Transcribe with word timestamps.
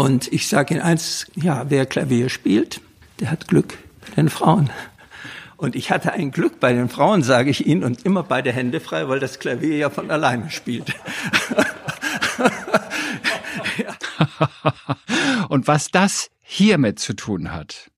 Und 0.00 0.32
ich 0.32 0.48
sage 0.48 0.72
Ihnen 0.72 0.82
eins, 0.82 1.26
ja, 1.34 1.68
wer 1.68 1.84
Klavier 1.84 2.30
spielt, 2.30 2.80
der 3.20 3.30
hat 3.30 3.48
Glück 3.48 3.76
bei 4.00 4.14
den 4.14 4.30
Frauen. 4.30 4.70
Und 5.58 5.76
ich 5.76 5.90
hatte 5.90 6.14
ein 6.14 6.30
Glück 6.30 6.58
bei 6.58 6.72
den 6.72 6.88
Frauen, 6.88 7.22
sage 7.22 7.50
ich 7.50 7.66
Ihnen, 7.66 7.84
und 7.84 8.06
immer 8.06 8.22
beide 8.22 8.50
Hände 8.50 8.80
frei, 8.80 9.10
weil 9.10 9.20
das 9.20 9.38
Klavier 9.40 9.76
ja 9.76 9.90
von 9.90 10.10
alleine 10.10 10.50
spielt. 10.50 10.94
und 15.50 15.68
was 15.68 15.90
das 15.90 16.30
hiermit 16.40 16.98
zu 16.98 17.12
tun 17.12 17.52
hat. 17.52 17.90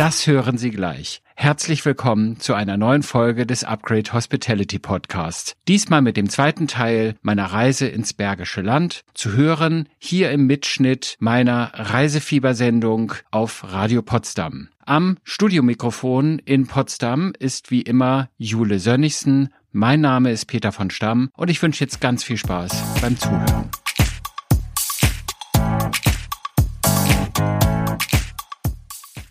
Das 0.00 0.26
hören 0.26 0.56
Sie 0.56 0.70
gleich. 0.70 1.20
Herzlich 1.36 1.84
willkommen 1.84 2.40
zu 2.40 2.54
einer 2.54 2.78
neuen 2.78 3.02
Folge 3.02 3.44
des 3.44 3.64
Upgrade 3.64 4.14
Hospitality 4.14 4.78
Podcasts. 4.78 5.56
Diesmal 5.68 6.00
mit 6.00 6.16
dem 6.16 6.30
zweiten 6.30 6.68
Teil 6.68 7.16
meiner 7.20 7.44
Reise 7.44 7.86
ins 7.86 8.14
Bergische 8.14 8.62
Land. 8.62 9.04
Zu 9.12 9.34
hören 9.34 9.90
hier 9.98 10.30
im 10.30 10.46
Mitschnitt 10.46 11.16
meiner 11.18 11.72
Reisefiebersendung 11.74 13.12
auf 13.30 13.62
Radio 13.70 14.00
Potsdam. 14.00 14.70
Am 14.86 15.18
Studiomikrofon 15.22 16.38
in 16.38 16.66
Potsdam 16.66 17.34
ist 17.38 17.70
wie 17.70 17.82
immer 17.82 18.30
Jule 18.38 18.78
Sönnigsen. 18.78 19.52
Mein 19.70 20.00
Name 20.00 20.30
ist 20.30 20.46
Peter 20.46 20.72
von 20.72 20.88
Stamm 20.88 21.28
und 21.36 21.50
ich 21.50 21.60
wünsche 21.60 21.84
jetzt 21.84 22.00
ganz 22.00 22.24
viel 22.24 22.38
Spaß 22.38 23.02
beim 23.02 23.18
Zuhören. 23.18 23.68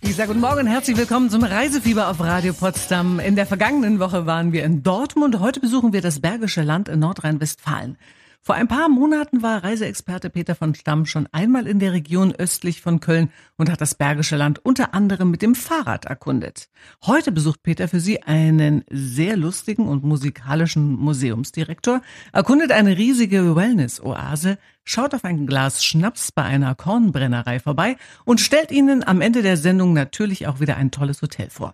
Ich 0.10 0.16
sage 0.16 0.30
guten 0.30 0.40
Morgen 0.40 0.62
und 0.62 0.68
herzlich 0.68 0.98
willkommen 0.98 1.30
zum 1.30 1.44
Reisefieber 1.44 2.08
auf 2.08 2.20
Radio 2.20 2.52
Potsdam. 2.52 3.20
In 3.20 3.36
der 3.36 3.46
vergangenen 3.46 4.00
Woche 4.00 4.26
waren 4.26 4.52
wir 4.54 4.64
in 4.64 4.82
Dortmund. 4.82 5.40
Heute 5.40 5.60
besuchen 5.60 5.94
wir 5.94 6.02
das 6.02 6.20
Bergische 6.20 6.64
Land 6.64 6.90
in 6.90 6.98
Nordrhein-Westfalen. 6.98 7.96
Vor 8.42 8.56
ein 8.56 8.70
paar 8.70 8.88
Monaten 8.88 9.44
war 9.44 9.64
Reiseexperte 9.64 10.30
Peter 10.30 10.56
von 10.56 10.74
Stamm 10.74 11.06
schon 11.06 11.28
einmal 11.34 11.68
in 11.68 11.78
der 11.80 11.92
Region 11.92 12.34
östlich 12.34 12.82
von 12.82 13.02
Köln 13.02 13.32
und 13.58 13.70
hat 13.70 13.82
das 13.82 13.96
Bergische 13.96 14.38
Land 14.38 14.60
unter 14.66 14.94
anderem 14.94 15.30
mit 15.30 15.42
dem 15.42 15.56
Fahrrad 15.56 16.06
erkundet. 16.06 16.70
Heute 17.06 17.34
besucht 17.34 17.64
Peter 17.64 17.90
für 17.90 18.00
Sie 18.00 18.24
einen 18.24 18.86
sehr 18.90 19.36
lustigen 19.36 19.88
und 19.88 20.06
musikalischen 20.06 20.96
Museumsdirektor, 20.96 22.02
erkundet 22.32 22.72
eine 22.72 22.98
riesige 22.98 23.58
Wellness-Oase, 23.58 24.58
schaut 24.86 25.14
auf 25.14 25.26
ein 25.26 25.46
Glas 25.46 25.84
Schnaps 25.84 26.32
bei 26.32 26.44
einer 26.44 26.76
Kornbrennerei 26.76 27.60
vorbei 27.60 27.98
und 28.24 28.40
stellt 28.40 28.72
Ihnen 28.72 29.06
am 29.06 29.20
Ende 29.20 29.42
der 29.42 29.58
Sendung 29.58 29.92
natürlich 29.92 30.48
auch 30.48 30.62
wieder 30.62 30.78
ein 30.78 30.92
tolles 30.92 31.22
Hotel 31.22 31.50
vor. 31.50 31.74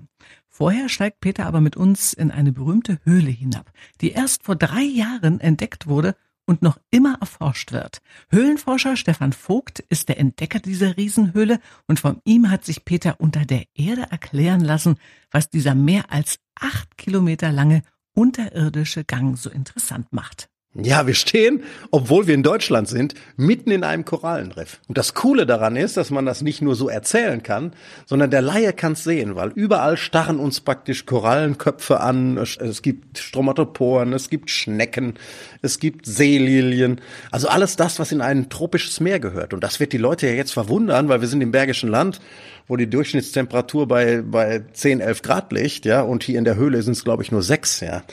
Vorher 0.50 0.90
steigt 0.90 1.20
Peter 1.20 1.46
aber 1.46 1.62
mit 1.62 1.78
uns 1.78 2.14
in 2.14 2.32
eine 2.32 2.52
berühmte 2.52 3.00
Höhle 3.04 3.30
hinab, 3.30 3.72
die 4.02 4.12
erst 4.12 4.44
vor 4.44 4.56
drei 4.56 4.84
Jahren 4.84 5.40
entdeckt 5.40 5.88
wurde 5.88 6.16
und 6.46 6.62
noch 6.62 6.78
immer 6.92 7.18
erforscht 7.20 7.72
wird. 7.72 8.00
Höhlenforscher 8.30 8.96
Stefan 8.96 9.34
Vogt 9.34 9.80
ist 9.90 10.10
der 10.10 10.20
Entdecker 10.20 10.60
dieser 10.60 10.98
Riesenhöhle 10.98 11.60
und 11.88 12.00
von 12.00 12.22
ihm 12.24 12.50
hat 12.50 12.66
sich 12.66 12.86
Peter 12.86 13.20
unter 13.20 13.46
der 13.46 13.64
Erde 13.74 14.08
erklären 14.10 14.62
lassen, 14.62 14.98
was 15.32 15.50
dieser 15.50 15.76
mehr 15.76 16.12
als 16.12 16.38
acht 16.56 16.98
Kilometer 16.98 17.52
lange 17.52 17.82
unterirdische 18.14 19.04
Gang 19.04 19.38
so 19.38 19.50
interessant 19.50 20.12
macht. 20.12 20.50
Ja, 20.78 21.08
wir 21.08 21.14
stehen, 21.14 21.64
obwohl 21.90 22.28
wir 22.28 22.34
in 22.36 22.44
Deutschland 22.44 22.90
sind, 22.90 23.14
mitten 23.38 23.72
in 23.72 23.86
einem 23.86 24.04
Korallenriff. 24.04 24.82
Und 24.90 24.98
das 24.98 25.14
Coole 25.14 25.46
daran 25.46 25.78
ist, 25.78 25.96
dass 25.96 26.10
man 26.10 26.26
das 26.26 26.42
nicht 26.42 26.62
nur 26.62 26.76
so 26.76 26.90
erzählen 26.90 27.42
kann, 27.42 27.72
sondern 28.06 28.30
der 28.30 28.42
Laie 28.42 28.74
kann 28.74 28.92
es 28.92 29.06
sehen, 29.06 29.38
weil 29.38 29.54
überall 29.56 29.96
starren 29.96 30.38
uns 30.38 30.60
praktisch 30.60 31.06
Korallenköpfe 31.06 32.02
an. 32.02 32.38
Es 32.38 32.82
gibt 32.82 33.20
Stromatoporen, 33.20 34.12
es 34.12 34.30
gibt 34.30 34.50
Schnecken, 34.50 35.14
es 35.62 35.80
gibt 35.80 36.06
Seelilien. 36.08 37.00
Also 37.32 37.48
alles 37.48 37.78
das, 37.78 37.98
was 37.98 38.12
in 38.12 38.20
ein 38.20 38.50
tropisches 38.50 39.00
Meer 39.00 39.22
gehört. 39.22 39.54
Und 39.54 39.64
das 39.64 39.80
wird 39.80 39.94
die 39.94 39.98
Leute 39.98 40.28
ja 40.28 40.34
jetzt 40.34 40.52
verwundern, 40.52 41.08
weil 41.08 41.22
wir 41.22 41.30
sind 41.30 41.40
im 41.40 41.52
Bergischen 41.52 41.90
Land, 41.90 42.20
wo 42.68 42.76
die 42.76 42.90
Durchschnittstemperatur 42.90 43.88
bei, 43.88 44.22
bei 44.22 44.64
10, 44.74 45.00
11 45.00 45.22
Grad 45.22 45.54
liegt, 45.54 45.86
ja. 45.86 46.02
Und 46.02 46.24
hier 46.24 46.38
in 46.38 46.44
der 46.44 46.58
Höhle 46.58 46.82
sind 46.82 46.98
es, 46.98 47.06
glaube 47.06 47.24
ich, 47.24 47.32
nur 47.32 47.44
6, 47.44 47.80
ja. 47.80 48.04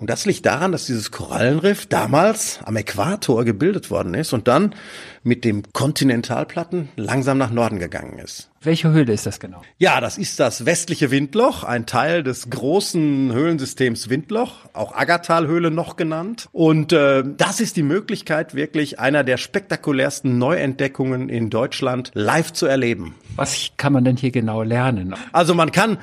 Und 0.00 0.08
das 0.08 0.24
liegt 0.24 0.46
daran, 0.46 0.72
dass 0.72 0.86
dieses 0.86 1.10
Korallenriff 1.10 1.84
damals 1.84 2.60
am 2.64 2.74
Äquator 2.76 3.44
gebildet 3.44 3.90
worden 3.90 4.14
ist 4.14 4.32
und 4.32 4.48
dann 4.48 4.74
mit 5.22 5.44
dem 5.44 5.62
Kontinentalplatten 5.74 6.88
langsam 6.96 7.36
nach 7.36 7.50
Norden 7.50 7.78
gegangen 7.78 8.18
ist. 8.18 8.48
Welche 8.62 8.90
Höhle 8.92 9.12
ist 9.12 9.26
das 9.26 9.40
genau? 9.40 9.60
Ja, 9.76 10.00
das 10.00 10.16
ist 10.16 10.40
das 10.40 10.64
westliche 10.64 11.10
Windloch, 11.10 11.64
ein 11.64 11.84
Teil 11.84 12.22
des 12.22 12.48
großen 12.48 13.30
Höhlensystems 13.32 14.08
Windloch, 14.08 14.70
auch 14.72 14.94
Aggertalhöhle 14.96 15.70
noch 15.70 15.96
genannt. 15.96 16.48
Und 16.52 16.94
äh, 16.94 17.22
das 17.36 17.60
ist 17.60 17.76
die 17.76 17.82
Möglichkeit, 17.82 18.54
wirklich 18.54 18.98
einer 18.98 19.22
der 19.22 19.36
spektakulärsten 19.36 20.38
Neuentdeckungen 20.38 21.28
in 21.28 21.50
Deutschland 21.50 22.10
live 22.14 22.54
zu 22.54 22.64
erleben. 22.64 23.14
Was 23.36 23.72
kann 23.76 23.92
man 23.92 24.04
denn 24.04 24.16
hier 24.16 24.30
genau 24.30 24.62
lernen? 24.62 25.14
Also 25.32 25.54
man 25.54 25.72
kann 25.72 25.98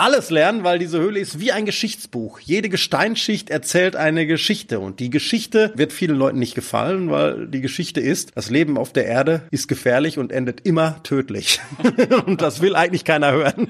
alles 0.00 0.30
lernen, 0.30 0.64
weil 0.64 0.78
diese 0.78 0.98
Höhle 0.98 1.20
ist 1.20 1.40
wie 1.40 1.52
ein 1.52 1.66
Geschichtsbuch. 1.66 2.40
Jede 2.40 2.70
Gesteinsschicht 2.70 3.50
erzählt 3.50 3.96
eine 3.96 4.26
Geschichte 4.26 4.80
und 4.80 4.98
die 4.98 5.10
Geschichte 5.10 5.72
wird 5.76 5.92
vielen 5.92 6.16
Leuten 6.16 6.38
nicht 6.38 6.54
gefallen, 6.54 7.10
weil 7.10 7.46
die 7.46 7.60
Geschichte 7.60 8.00
ist, 8.00 8.32
das 8.34 8.48
Leben 8.50 8.78
auf 8.78 8.92
der 8.92 9.06
Erde 9.06 9.42
ist 9.50 9.68
gefährlich 9.68 10.18
und 10.18 10.32
endet 10.32 10.62
immer 10.66 11.02
tödlich. 11.02 11.60
und 12.26 12.40
das 12.40 12.62
will 12.62 12.76
eigentlich 12.76 13.04
keiner 13.04 13.32
hören. 13.32 13.68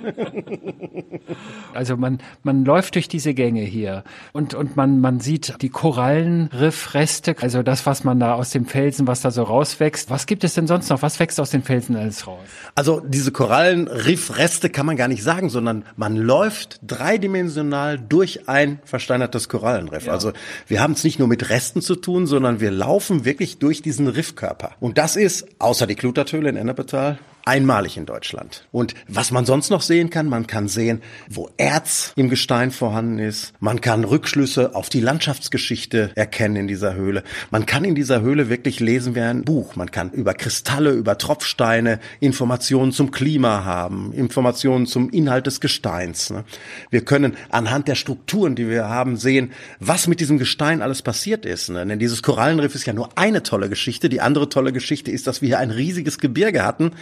also 1.74 1.96
man, 1.96 2.19
man 2.44 2.64
läuft 2.64 2.94
durch 2.94 3.08
diese 3.08 3.34
Gänge 3.34 3.62
hier 3.62 4.04
und, 4.32 4.54
und 4.54 4.76
man, 4.76 5.00
man 5.00 5.19
sieht 5.19 5.56
die 5.60 5.69
Korallenriffreste, 5.69 7.34
also 7.40 7.64
das, 7.64 7.86
was 7.86 8.04
man 8.04 8.20
da 8.20 8.34
aus 8.34 8.50
dem 8.50 8.66
Felsen, 8.66 9.08
was 9.08 9.20
da 9.20 9.32
so 9.32 9.42
rauswächst. 9.42 10.10
Was 10.10 10.26
gibt 10.26 10.44
es 10.44 10.54
denn 10.54 10.69
sonst 10.69 10.90
noch? 10.90 11.02
Was 11.02 11.19
wächst 11.19 11.40
aus 11.40 11.50
den 11.50 11.64
Felsen 11.64 11.96
alles 11.96 12.26
raus? 12.26 12.38
Also 12.76 13.00
diese 13.00 13.32
Korallenriffreste 13.32 14.70
kann 14.70 14.86
man 14.86 14.96
gar 14.96 15.08
nicht 15.08 15.24
sagen, 15.24 15.48
sondern 15.48 15.84
man 15.96 16.19
läuft 16.20 16.81
dreidimensional 16.86 17.98
durch 17.98 18.48
ein 18.48 18.78
versteinertes 18.84 19.48
Korallenriff. 19.48 20.06
Ja. 20.06 20.12
Also 20.12 20.32
wir 20.66 20.81
haben 20.81 20.92
es 20.92 21.04
nicht 21.04 21.19
nur 21.19 21.28
mit 21.28 21.50
Resten 21.50 21.82
zu 21.82 21.97
tun, 21.97 22.26
sondern 22.26 22.60
wir 22.60 22.70
laufen 22.70 23.25
wirklich 23.25 23.58
durch 23.58 23.82
diesen 23.82 24.08
Riffkörper. 24.08 24.72
Und 24.81 24.98
das 24.98 25.16
ist, 25.16 25.47
außer 25.58 25.86
die 25.86 25.97
Klutertöle 25.97 26.48
in 26.48 26.56
Ennepetal, 26.56 27.19
einmalig 27.44 27.96
in 27.96 28.06
Deutschland. 28.06 28.66
Und 28.72 28.94
was 29.08 29.30
man 29.30 29.46
sonst 29.46 29.70
noch 29.70 29.82
sehen 29.82 30.10
kann, 30.10 30.28
man 30.28 30.46
kann 30.46 30.68
sehen, 30.68 31.02
wo 31.28 31.50
Erz 31.56 32.12
im 32.16 32.28
Gestein 32.28 32.70
vorhanden 32.70 33.18
ist. 33.18 33.52
Man 33.60 33.80
kann 33.80 34.04
Rückschlüsse 34.04 34.74
auf 34.74 34.88
die 34.88 35.00
Landschaftsgeschichte 35.00 36.12
erkennen 36.14 36.56
in 36.56 36.68
dieser 36.68 36.94
Höhle. 36.94 37.24
Man 37.50 37.66
kann 37.66 37.84
in 37.84 37.94
dieser 37.94 38.20
Höhle 38.20 38.48
wirklich 38.48 38.80
lesen 38.80 39.14
wie 39.14 39.20
ein 39.20 39.44
Buch. 39.44 39.76
Man 39.76 39.90
kann 39.90 40.10
über 40.10 40.34
Kristalle, 40.34 40.92
über 40.92 41.18
Tropfsteine 41.18 42.00
Informationen 42.20 42.92
zum 42.92 43.10
Klima 43.10 43.64
haben, 43.64 44.12
Informationen 44.12 44.86
zum 44.86 45.10
Inhalt 45.10 45.46
des 45.46 45.60
Gesteins. 45.60 46.30
Ne? 46.30 46.44
Wir 46.90 47.04
können 47.04 47.36
anhand 47.50 47.88
der 47.88 47.94
Strukturen, 47.94 48.54
die 48.54 48.68
wir 48.68 48.88
haben, 48.88 49.16
sehen, 49.16 49.52
was 49.78 50.06
mit 50.06 50.20
diesem 50.20 50.38
Gestein 50.38 50.82
alles 50.82 51.02
passiert 51.02 51.46
ist. 51.46 51.70
Ne? 51.70 51.86
Denn 51.86 51.98
dieses 51.98 52.22
Korallenriff 52.22 52.74
ist 52.74 52.86
ja 52.86 52.92
nur 52.92 53.16
eine 53.16 53.42
tolle 53.42 53.68
Geschichte. 53.68 54.08
Die 54.08 54.20
andere 54.20 54.48
tolle 54.48 54.72
Geschichte 54.72 55.10
ist, 55.10 55.26
dass 55.26 55.42
wir 55.42 55.48
hier 55.48 55.58
ein 55.58 55.70
riesiges 55.70 56.18
Gebirge 56.18 56.64
hatten, 56.64 56.92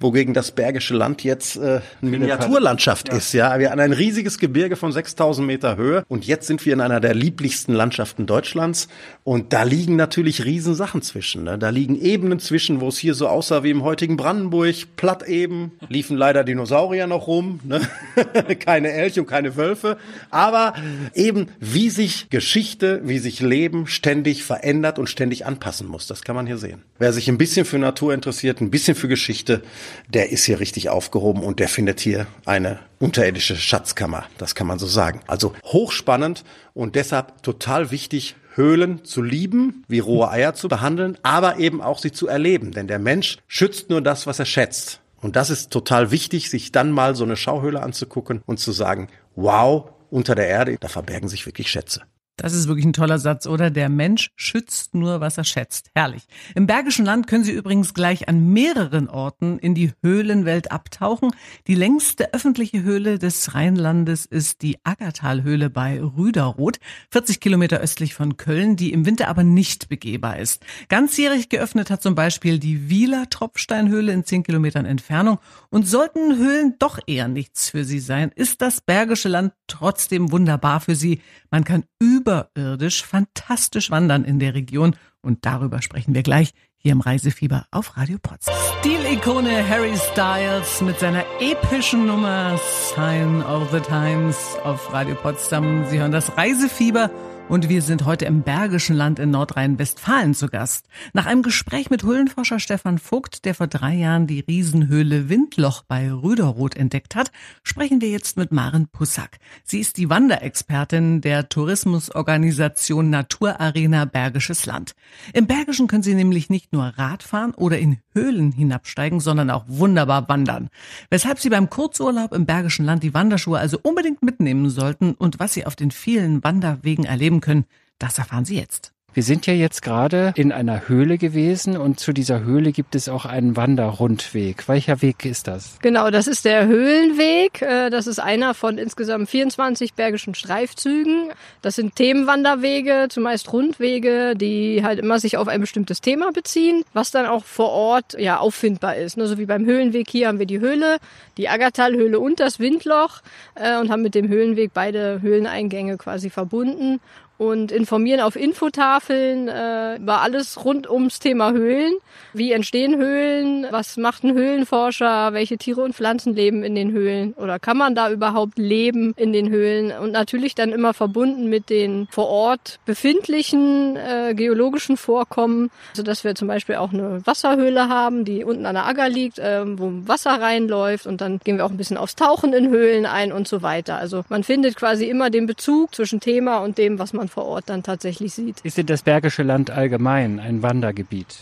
wogegen 0.00 0.34
das 0.34 0.52
Bergische 0.52 0.94
Land 0.94 1.24
jetzt 1.24 1.56
äh, 1.56 1.80
eine 2.00 2.10
Miniaturlandschaft 2.10 3.08
ja. 3.08 3.16
ist. 3.16 3.32
Ja, 3.32 3.58
wir 3.58 3.70
haben 3.70 3.80
ein 3.80 3.92
riesiges 3.92 4.38
Gebirge 4.38 4.76
von 4.76 4.92
6000 4.92 5.46
Meter 5.46 5.76
Höhe 5.76 6.04
und 6.08 6.26
jetzt 6.26 6.46
sind 6.46 6.64
wir 6.64 6.72
in 6.72 6.80
einer 6.80 7.00
der 7.00 7.14
lieblichsten 7.14 7.74
Landschaften 7.74 8.26
Deutschlands 8.26 8.88
und 9.24 9.52
da 9.52 9.62
liegen 9.62 9.96
natürlich 9.96 10.44
Riesensachen 10.44 11.02
zwischen. 11.02 11.44
Ne? 11.44 11.58
Da 11.58 11.70
liegen 11.70 12.00
Ebenen 12.00 12.38
zwischen, 12.38 12.80
wo 12.80 12.88
es 12.88 12.98
hier 12.98 13.14
so 13.14 13.28
aussah 13.28 13.62
wie 13.62 13.70
im 13.70 13.82
heutigen 13.82 14.16
Brandenburg, 14.16 14.74
platt 14.96 15.22
eben, 15.26 15.72
liefen 15.88 16.16
leider 16.16 16.44
Dinosaurier 16.44 17.06
noch 17.06 17.26
rum, 17.26 17.60
ne? 17.64 17.80
keine 18.60 18.92
Elche 18.92 19.20
und 19.20 19.26
keine 19.26 19.56
Wölfe, 19.56 19.98
aber 20.30 20.74
eben 21.14 21.48
wie 21.60 21.90
sich 21.90 22.30
Geschichte, 22.30 23.00
wie 23.04 23.18
sich 23.18 23.40
Leben 23.40 23.86
ständig 23.86 24.44
verändert 24.44 24.98
und 24.98 25.08
ständig 25.08 25.46
anpassen 25.46 25.86
muss. 25.86 26.06
Das 26.06 26.22
kann 26.22 26.36
man 26.36 26.46
hier 26.46 26.58
sehen. 26.58 26.82
Wer 26.98 27.12
sich 27.12 27.28
ein 27.28 27.38
bisschen 27.38 27.64
für 27.64 27.78
Natur 27.78 28.14
interessiert, 28.14 28.60
ein 28.60 28.70
bisschen 28.70 28.94
für 28.94 29.08
Geschichte, 29.08 29.62
der 30.08 30.30
ist 30.30 30.44
hier 30.44 30.60
richtig 30.60 30.88
aufgehoben 30.88 31.42
und 31.42 31.60
der 31.60 31.68
findet 31.68 32.00
hier 32.00 32.26
eine 32.44 32.78
unterirdische 32.98 33.56
Schatzkammer. 33.56 34.24
Das 34.38 34.54
kann 34.54 34.66
man 34.66 34.78
so 34.78 34.86
sagen. 34.86 35.20
Also 35.26 35.54
hochspannend 35.64 36.44
und 36.74 36.94
deshalb 36.94 37.42
total 37.42 37.90
wichtig, 37.90 38.36
Höhlen 38.54 39.04
zu 39.04 39.22
lieben, 39.22 39.84
wie 39.86 40.00
rohe 40.00 40.30
Eier 40.30 40.52
zu 40.52 40.68
behandeln, 40.68 41.16
aber 41.22 41.58
eben 41.58 41.80
auch 41.80 42.00
sie 42.00 42.10
zu 42.10 42.26
erleben. 42.26 42.72
Denn 42.72 42.88
der 42.88 42.98
Mensch 42.98 43.38
schützt 43.46 43.88
nur 43.88 44.02
das, 44.02 44.26
was 44.26 44.40
er 44.40 44.46
schätzt. 44.46 45.00
Und 45.20 45.36
das 45.36 45.50
ist 45.50 45.70
total 45.70 46.10
wichtig, 46.10 46.50
sich 46.50 46.72
dann 46.72 46.90
mal 46.90 47.14
so 47.14 47.24
eine 47.24 47.36
Schauhöhle 47.36 47.82
anzugucken 47.82 48.42
und 48.46 48.58
zu 48.58 48.72
sagen, 48.72 49.08
wow, 49.36 49.90
unter 50.10 50.34
der 50.34 50.48
Erde, 50.48 50.76
da 50.78 50.88
verbergen 50.88 51.28
sich 51.28 51.46
wirklich 51.46 51.70
Schätze. 51.70 52.02
Das 52.38 52.54
ist 52.54 52.68
wirklich 52.68 52.86
ein 52.86 52.92
toller 52.92 53.18
Satz, 53.18 53.46
oder? 53.46 53.68
Der 53.68 53.88
Mensch 53.88 54.30
schützt 54.36 54.94
nur, 54.94 55.20
was 55.20 55.36
er 55.38 55.44
schätzt. 55.44 55.90
Herrlich. 55.94 56.22
Im 56.54 56.68
Bergischen 56.68 57.04
Land 57.04 57.26
können 57.26 57.42
Sie 57.42 57.50
übrigens 57.52 57.94
gleich 57.94 58.28
an 58.28 58.52
mehreren 58.52 59.08
Orten 59.08 59.58
in 59.58 59.74
die 59.74 59.92
Höhlenwelt 60.02 60.70
abtauchen. 60.70 61.32
Die 61.66 61.74
längste 61.74 62.32
öffentliche 62.32 62.84
Höhle 62.84 63.18
des 63.18 63.54
Rheinlandes 63.54 64.24
ist 64.24 64.62
die 64.62 64.78
Aggertalhöhle 64.84 65.68
bei 65.68 66.00
Rüderoth, 66.00 66.78
40 67.10 67.40
Kilometer 67.40 67.78
östlich 67.80 68.14
von 68.14 68.36
Köln, 68.36 68.76
die 68.76 68.92
im 68.92 69.04
Winter 69.04 69.26
aber 69.26 69.42
nicht 69.42 69.88
begehbar 69.88 70.38
ist. 70.38 70.64
Ganzjährig 70.88 71.48
geöffnet 71.48 71.90
hat 71.90 72.02
zum 72.02 72.14
Beispiel 72.14 72.60
die 72.60 72.88
Wieler 72.88 73.28
Tropfsteinhöhle 73.28 74.12
in 74.12 74.24
10 74.24 74.44
Kilometern 74.44 74.86
Entfernung. 74.86 75.40
Und 75.70 75.88
sollten 75.88 76.36
Höhlen 76.36 76.76
doch 76.78 77.00
eher 77.08 77.26
nichts 77.26 77.70
für 77.70 77.84
Sie 77.84 77.98
sein, 77.98 78.30
ist 78.36 78.62
das 78.62 78.80
Bergische 78.80 79.28
Land 79.28 79.54
trotzdem 79.66 80.30
wunderbar 80.30 80.78
für 80.80 80.94
Sie. 80.94 81.20
Man 81.50 81.64
kann 81.64 81.84
überirdisch 82.28 83.04
fantastisch 83.04 83.90
wandern 83.90 84.24
in 84.24 84.38
der 84.38 84.54
Region 84.54 84.96
und 85.22 85.46
darüber 85.46 85.80
sprechen 85.80 86.14
wir 86.14 86.22
gleich 86.22 86.52
hier 86.76 86.92
im 86.92 87.00
Reisefieber 87.00 87.64
auf 87.70 87.96
Radio 87.96 88.18
Potsdam. 88.22 88.54
Stilikone 88.78 89.66
Harry 89.66 89.96
Styles 89.96 90.82
mit 90.82 90.98
seiner 91.00 91.24
epischen 91.40 92.06
Nummer 92.06 92.58
Sign 92.94 93.42
of 93.42 93.70
the 93.72 93.80
Times 93.80 94.36
auf 94.62 94.92
Radio 94.92 95.14
Potsdam. 95.14 95.86
Sie 95.86 95.98
hören 95.98 96.12
das 96.12 96.36
Reisefieber 96.36 97.10
und 97.48 97.70
wir 97.70 97.80
sind 97.80 98.04
heute 98.04 98.26
im 98.26 98.42
Bergischen 98.42 98.94
Land 98.94 99.18
in 99.18 99.30
Nordrhein-Westfalen 99.30 100.34
zu 100.34 100.48
Gast. 100.48 100.86
Nach 101.14 101.24
einem 101.24 101.42
Gespräch 101.42 101.88
mit 101.88 102.02
Höhlenforscher 102.02 102.60
Stefan 102.60 102.98
Vogt, 102.98 103.46
der 103.46 103.54
vor 103.54 103.66
drei 103.66 103.94
Jahren 103.94 104.26
die 104.26 104.40
Riesenhöhle 104.40 105.30
Windloch 105.30 105.82
bei 105.82 106.12
Rüderoth 106.12 106.76
entdeckt 106.76 107.14
hat, 107.14 107.30
sprechen 107.62 108.02
wir 108.02 108.10
jetzt 108.10 108.36
mit 108.36 108.52
Maren 108.52 108.88
Pussack. 108.88 109.38
Sie 109.64 109.80
ist 109.80 109.96
die 109.96 110.10
Wanderexpertin 110.10 111.22
der 111.22 111.48
Tourismusorganisation 111.48 113.08
Naturarena 113.08 114.04
Bergisches 114.04 114.66
Land. 114.66 114.94
Im 115.32 115.46
Bergischen 115.46 115.86
können 115.86 116.02
Sie 116.02 116.14
nämlich 116.14 116.50
nicht 116.50 116.74
nur 116.74 116.84
Radfahren 116.84 117.54
oder 117.54 117.78
in 117.78 117.98
Höhlen 118.12 118.52
hinabsteigen, 118.52 119.20
sondern 119.20 119.48
auch 119.48 119.64
wunderbar 119.68 120.28
wandern. 120.28 120.68
Weshalb 121.08 121.38
Sie 121.38 121.48
beim 121.48 121.70
Kurzurlaub 121.70 122.34
im 122.34 122.44
Bergischen 122.44 122.84
Land 122.84 123.02
die 123.02 123.14
Wanderschuhe 123.14 123.58
also 123.58 123.78
unbedingt 123.82 124.22
mitnehmen 124.22 124.68
sollten 124.68 125.14
und 125.14 125.38
was 125.38 125.54
Sie 125.54 125.64
auf 125.64 125.76
den 125.76 125.90
vielen 125.90 126.44
Wanderwegen 126.44 127.04
erleben 127.04 127.37
erleben 127.38 127.40
können, 127.40 127.64
das 127.98 128.18
erfahren 128.18 128.44
Sie 128.44 128.58
jetzt. 128.58 128.92
Wir 129.14 129.22
sind 129.22 129.46
ja 129.46 129.54
jetzt 129.54 129.82
gerade 129.82 130.32
in 130.36 130.52
einer 130.52 130.86
Höhle 130.86 131.18
gewesen 131.18 131.76
und 131.76 131.98
zu 131.98 132.12
dieser 132.12 132.44
Höhle 132.44 132.72
gibt 132.72 132.94
es 132.94 133.08
auch 133.08 133.24
einen 133.24 133.56
Wanderrundweg. 133.56 134.68
Welcher 134.68 135.02
Weg 135.02 135.24
ist 135.24 135.48
das? 135.48 135.78
Genau, 135.80 136.10
das 136.10 136.28
ist 136.28 136.44
der 136.44 136.66
Höhlenweg. 136.66 137.62
Äh, 137.62 137.90
das 137.90 138.06
ist 138.06 138.20
einer 138.20 138.54
von 138.54 138.78
insgesamt 138.78 139.28
24 139.28 139.94
bergischen 139.94 140.34
Streifzügen. 140.34 141.30
Das 141.62 141.74
sind 141.74 141.96
Themenwanderwege, 141.96 143.06
zumeist 143.08 143.52
Rundwege, 143.52 144.34
die 144.36 144.84
halt 144.84 145.00
immer 145.00 145.18
sich 145.18 145.36
auf 145.36 145.48
ein 145.48 145.62
bestimmtes 145.62 146.00
Thema 146.00 146.30
beziehen, 146.30 146.84
was 146.92 147.10
dann 147.10 147.26
auch 147.26 147.44
vor 147.44 147.70
Ort 147.70 148.14
ja 148.20 148.38
auffindbar 148.38 148.96
ist. 148.96 149.14
So 149.14 149.22
also 149.22 149.38
wie 149.38 149.46
beim 149.46 149.64
Höhlenweg 149.64 150.08
hier 150.08 150.28
haben 150.28 150.38
wir 150.38 150.46
die 150.46 150.60
Höhle, 150.60 150.98
die 151.38 151.48
Aggertalhöhle 151.48 152.20
und 152.20 152.38
das 152.38 152.60
Windloch 152.60 153.22
äh, 153.56 153.78
und 153.78 153.90
haben 153.90 154.02
mit 154.02 154.14
dem 154.14 154.28
Höhlenweg 154.28 154.70
beide 154.74 155.22
Höhleneingänge 155.22 155.96
quasi 155.96 156.30
verbunden 156.30 157.00
und 157.38 157.70
informieren 157.70 158.20
auf 158.20 158.34
Infotafeln 158.34 159.46
äh, 159.46 159.96
über 159.96 160.20
alles 160.20 160.64
rund 160.64 160.90
ums 160.90 161.20
Thema 161.20 161.52
Höhlen. 161.52 161.94
Wie 162.32 162.52
entstehen 162.52 162.96
Höhlen? 162.96 163.66
Was 163.70 163.96
macht 163.96 164.24
ein 164.24 164.34
Höhlenforscher? 164.34 165.32
Welche 165.32 165.56
Tiere 165.56 165.82
und 165.82 165.94
Pflanzen 165.94 166.34
leben 166.34 166.64
in 166.64 166.74
den 166.74 166.90
Höhlen? 166.90 167.34
Oder 167.34 167.60
kann 167.60 167.76
man 167.76 167.94
da 167.94 168.10
überhaupt 168.10 168.58
leben 168.58 169.14
in 169.16 169.32
den 169.32 169.50
Höhlen? 169.50 169.92
Und 169.92 170.10
natürlich 170.10 170.56
dann 170.56 170.72
immer 170.72 170.94
verbunden 170.94 171.48
mit 171.48 171.70
den 171.70 172.08
vor 172.10 172.26
Ort 172.26 172.80
befindlichen 172.84 173.96
äh, 173.96 174.34
geologischen 174.34 174.96
Vorkommen, 174.96 175.70
so 175.94 176.02
dass 176.02 176.24
wir 176.24 176.34
zum 176.34 176.48
Beispiel 176.48 176.74
auch 176.74 176.92
eine 176.92 177.24
Wasserhöhle 177.24 177.88
haben, 177.88 178.24
die 178.24 178.42
unten 178.42 178.66
an 178.66 178.74
der 178.74 178.86
Agger 178.86 179.08
liegt, 179.08 179.38
äh, 179.38 179.62
wo 179.78 179.92
Wasser 180.06 180.40
reinläuft. 180.40 181.06
Und 181.06 181.20
dann 181.20 181.38
gehen 181.44 181.56
wir 181.56 181.64
auch 181.64 181.70
ein 181.70 181.76
bisschen 181.76 181.98
aufs 181.98 182.16
Tauchen 182.16 182.52
in 182.52 182.68
Höhlen 182.68 183.06
ein 183.06 183.30
und 183.30 183.46
so 183.46 183.62
weiter. 183.62 183.96
Also 183.96 184.24
man 184.28 184.42
findet 184.42 184.74
quasi 184.74 185.04
immer 185.04 185.30
den 185.30 185.46
Bezug 185.46 185.94
zwischen 185.94 186.18
Thema 186.18 186.58
und 186.58 186.78
dem, 186.78 186.98
was 186.98 187.12
man 187.12 187.27
vor 187.28 187.46
Ort 187.46 187.68
dann 187.68 187.82
tatsächlich 187.82 188.34
sieht. 188.34 188.60
Ist 188.62 188.76
denn 188.78 188.86
das 188.86 189.02
Bergische 189.02 189.42
Land 189.42 189.70
allgemein 189.70 190.40
ein 190.40 190.62
Wandergebiet? 190.62 191.38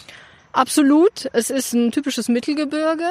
Absolut. 0.53 1.29
Es 1.33 1.51
ist 1.51 1.75
ein 1.75 1.93
typisches 1.93 2.29
Mittelgebirge. 2.29 3.05